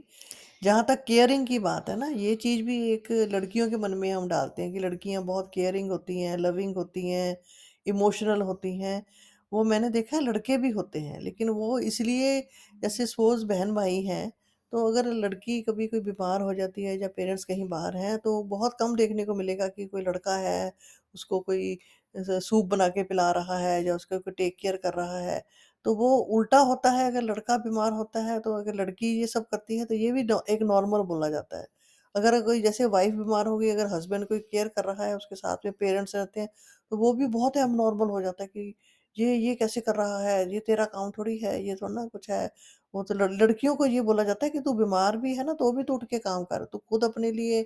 [0.64, 4.12] जहाँ तक केयरिंग की बात है ना, ये चीज़ भी एक लड़कियों के मन में
[4.12, 7.38] हम डालते हैं कि लड़कियाँ बहुत केयरिंग होती हैं, लविंग होती हैं,
[7.86, 9.04] इमोशनल होती हैं।
[9.52, 12.40] वो मैंने देखा है लड़के भी होते हैं, लेकिन वो इसलिए
[12.82, 14.30] जैसे सपोज़ बहन-भाई हैं,
[14.74, 18.42] तो अगर लड़की कभी कोई बीमार हो जाती है या पेरेंट्स कहीं बाहर हैं, तो
[18.46, 20.74] बहुत कम देखने को मिलेगा कि कोई लड़का है,
[21.16, 21.78] उसको कोई
[22.16, 25.44] सूप बना के पिला रहा है या उसका कोई टेक केयर कर रहा है।
[25.86, 29.48] तो वो उल्टा होता है अगर लड़का बीमार होता है तो अगर लड़की ये सब
[29.48, 31.68] करती है तो ये भी एक नॉर्मल बोला जाता है।
[32.16, 35.36] अगर कोई जैसे वाइफ़ बीमार हो गई अगर हस्बैंड कोई केयर कर रहा है, उसके
[35.36, 36.50] साथ में पेरेंट्स रहते हैं,
[36.92, 38.74] तो वो भी बहुत एब्नॉर्मल हो जाता है कि
[39.18, 40.54] ये ये कैसे कर रहा है?
[40.54, 42.46] ये तेरा काम थोड़ी है, ये थोड़ा ना कुछ है।
[42.94, 45.54] वो तो लड़ लड़कियों को ये बोला जाता है कि तू बीमार भी है ना
[45.56, 47.62] तो भी तू उठ के काम कर, तू खुद अपने लिए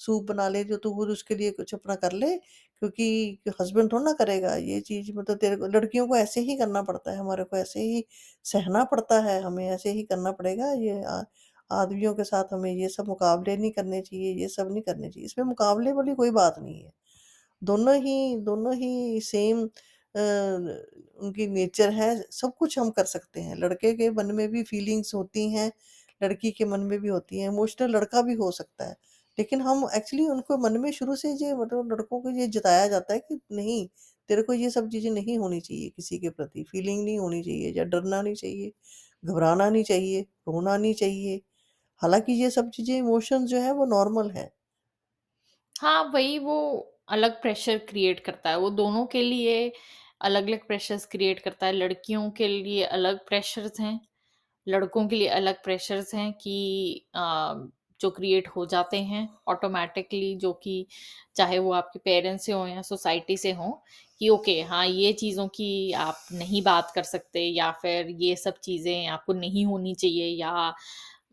[0.00, 4.02] सूप बना ले, जो तू खुद उसके लिए कुछ अपना कर ले क्योंकि हस्बैंड थोड़ा
[4.04, 7.44] ना करेगा ये चीज़ मतलब तेरे को लड़कियों को ऐसे ही करना पड़ता है, हमारे
[7.44, 8.04] को ऐसे ही
[8.44, 11.02] सहना पड़ता है, हमें ऐसे ही करना पड़ेगा। ये
[11.70, 15.26] आदमियों के साथ हमें ये सब मुकाबले नहीं करने चाहिए, ये सब नहीं करने चाहिए।
[15.26, 16.92] इसमें मुकाबले वाली कोई बात नहीं है।
[17.62, 19.66] दोनों ही दोनों ही सेम
[20.14, 20.20] अ,
[21.20, 25.14] उनकी नेचर है, सब कुछ हम कर सकते हैं। लड़के के मन में भी फीलिंग्स
[25.14, 25.70] होती हैं,
[26.20, 28.96] लड़की के मन में भी होती हैं, इमोशनल लड़का भी हो सकता है।
[29.38, 33.14] लेकिन हम एक्चुअली उनको मन में शुरू से ये मतलब लड़कों को ये जताया जाता
[33.14, 33.86] है कि नहीं,
[34.28, 37.72] तेरे को ये सब चीज़ें नहीं होनी चाहिए किसी के प्रति, फीलिंग नहीं होनी चाहिए
[37.72, 38.72] या डरना नहीं चाहिए,
[39.22, 41.40] घबराना नहीं चाहिए, रोना नहीं चाहिए।
[42.02, 44.50] हालाँकि ये सब चीज़ें इमोशन जो है वो नॉर्मल है
[45.76, 46.54] हाँ, वही वो
[47.08, 49.72] अलग प्रेशर क्रिएट करता है, वो दोनों के लिए
[50.20, 54.00] अलग-अलग प्रेशर्स क्रिएट करता है, लड़कियों के लिए अलग प्रेशर्स हैं,
[54.66, 56.56] लड़कों के लिए अलग प्रेशर्स हैं कि
[58.00, 60.86] जो क्रिएट हो जाते हैं ऑटोमेटिकली जो कि
[61.36, 63.72] चाहे वो आपके पेरेंट्स से हों या सोसाइटी से हों,
[64.20, 68.58] कि ओके हाँ, ये चीज़ों की आप नहीं बात कर सकते या फिर ये सब
[68.60, 70.72] चीज़ें आपको नहीं होनी चाहिए या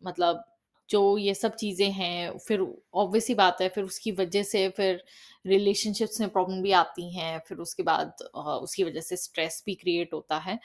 [0.03, 0.43] मतलब
[0.89, 2.61] जो ये सब चीज़ें हैं फिर
[2.95, 5.03] ऑब्वियस सी बात है फिर उसकी वजह से फिर
[5.45, 10.13] रिलेशनशिप्स में प्रॉब्लम भी आती हैं फिर उसके बाद उसकी वजह से स्ट्रेस भी क्रिएट
[10.13, 10.59] होता है।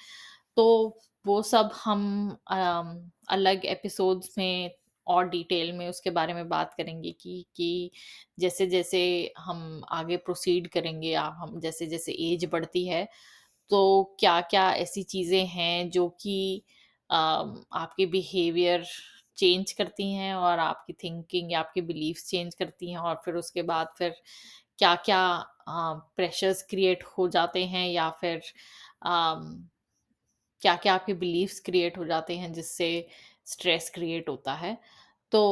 [0.57, 0.67] तो
[1.25, 2.37] वो सब हम
[3.31, 4.71] अलग एपिसोड्स में
[5.11, 7.91] और डिटेल में उसके बारे में बात करेंगे कि कि
[8.39, 9.01] जैसे जैसे
[9.39, 13.05] हम आगे प्रोसीड करेंगे या हम जैसे जैसे एज बढ़ती है
[13.71, 13.81] तो
[14.21, 16.39] क्या-क्या ऐसी चीज़ें हैं जो कि
[17.11, 18.85] आपके बिहेवियर
[19.39, 23.63] चेंज करती हैं और आपकी थिंकिंग या आपके बिलीफ्स चेंज करती हैं और फिर उसके
[23.65, 24.15] बाद फिर
[24.79, 25.23] क्या-क्या
[26.17, 28.43] प्रेशर्स क्रिएट हो जाते हैं या फिर
[29.05, 29.69] अम,
[30.63, 32.89] क्या-क्या आपके बिलीफ्स क्रिएट हो जाते हैं जिससे
[33.47, 34.77] स्ट्रेस क्रिएट होता है।
[35.33, 35.43] तो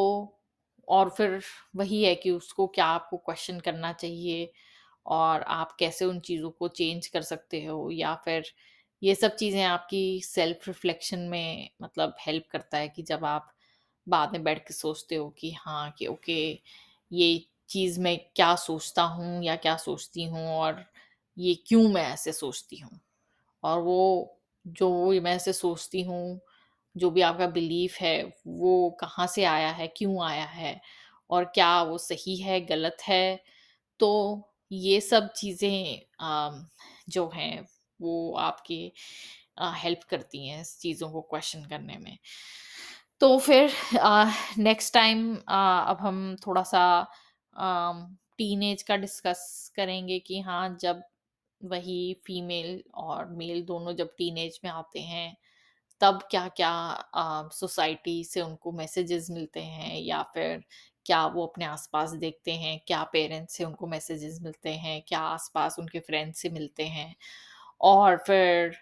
[0.89, 1.41] और फिर
[1.77, 4.53] वही है कि उसको क्या आपको क्वेश्चन करना चाहिए
[5.07, 8.45] और आप कैसे उन चीज़ों को चेंज कर सकते हो या फिर
[9.03, 13.53] ये सब चीज़ें आपकी सेल्फ रिफ्लेक्शन में मतलब हेल्प करता है कि जब आप
[14.07, 16.41] बाद में बैठ के सोचते हो कि हाँ कि ओके
[17.13, 20.85] ये चीज़ मैं क्या सोचता हूँ या क्या सोचती हूँ और
[21.37, 23.01] ये क्यों मैं ऐसे सोचती हूँ?
[23.63, 24.91] और वो जो
[25.23, 26.41] मैं ऐसे सोचती हूँ,
[26.97, 30.81] जो भी आपका बिलीफ है, वो कहाँ से आया है, क्यों आया है
[31.31, 33.41] और क्या वो सही है, गलत है?
[34.01, 34.11] तो
[34.71, 36.01] ये सब चीज़ें
[37.11, 37.67] जो हैं
[38.01, 38.81] वो आपके
[39.77, 42.17] हेल्प करती हैं इस चीज़ों को क्वेश्चन करने में।
[43.21, 43.71] तो फिर
[44.59, 46.85] नेक्स्ट टाइम अब हम थोड़ा-सा
[48.39, 51.03] टीनेज का डिस्कस करेंगे कि हाँ, जब
[51.61, 55.37] वही फीमेल और मेल दोनों जब टीनेज में आते हैं,
[56.01, 56.71] तब क्या-क्या
[57.55, 60.63] सोसाइटी से उनको मैसेजेस मिलते हैं या फिर
[61.07, 65.77] क्या वो अपने आस-पास देखते हैं, क्या पेरेंट्स से उनको मैसेजेस मिलते हैं, क्या आस-पास
[65.79, 67.15] उनके फ्रेंड्स से मिलते हैं?
[67.83, 68.77] और फिर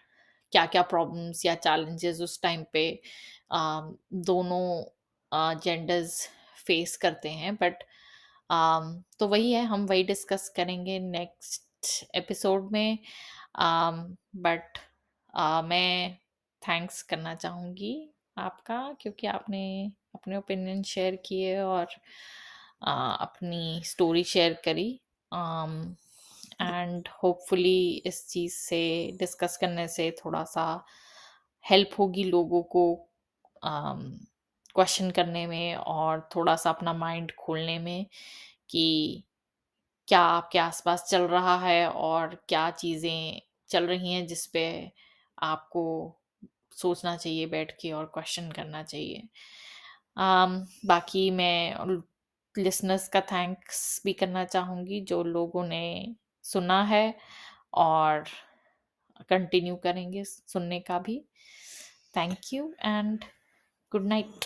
[0.53, 2.89] क्या-क्या प्रॉब्लम्स या चैलेंजेस उस टाइम पे
[3.53, 3.59] अ,
[4.15, 6.29] दोनों जेंडर्स
[6.67, 7.83] फेस करते हैं। बट
[9.21, 12.99] तो वही है हम वही डिस्कस करेंगे नेक्स्ट एपिसोड में।
[14.39, 14.79] बट
[15.65, 16.19] मैं
[16.63, 17.95] थैंक्स करना चाहूँगी
[18.39, 19.63] आपका क्योंकि आपने
[20.15, 21.87] अपने ओपिनियन शेयर किए और
[22.83, 24.91] अ, अपनी स्टोरी शेयर करी।
[26.63, 28.81] एंड होपफुली इस चीज़ से
[29.19, 30.67] डिस्कस करने से थोड़ा-सा
[31.65, 32.85] हेल्प होगी लोगों को
[34.77, 38.07] क्वेश्चन करने में और थोड़ा-सा अपना माइंड खोलने में
[38.71, 38.85] कि
[40.09, 43.41] क्या आपके आसपास चल रहा है और क्या चीज़ें
[43.71, 44.65] चल रही हैं जिस पे
[45.45, 45.85] आपको
[46.77, 49.29] सोचना चाहिए बैठ के और क्वेश्चन करना चाहिए।
[50.19, 51.75] um, बाकी मैं
[52.59, 56.15] लिसनर्स का थैंक्स भी करना चाहूँगी जो लोगों ने
[56.45, 57.15] सुना है
[57.75, 58.25] और
[59.31, 61.19] कंटिन्यू करेंगे सुनने का भी।
[62.17, 63.25] Thank you and
[63.93, 64.45] good night.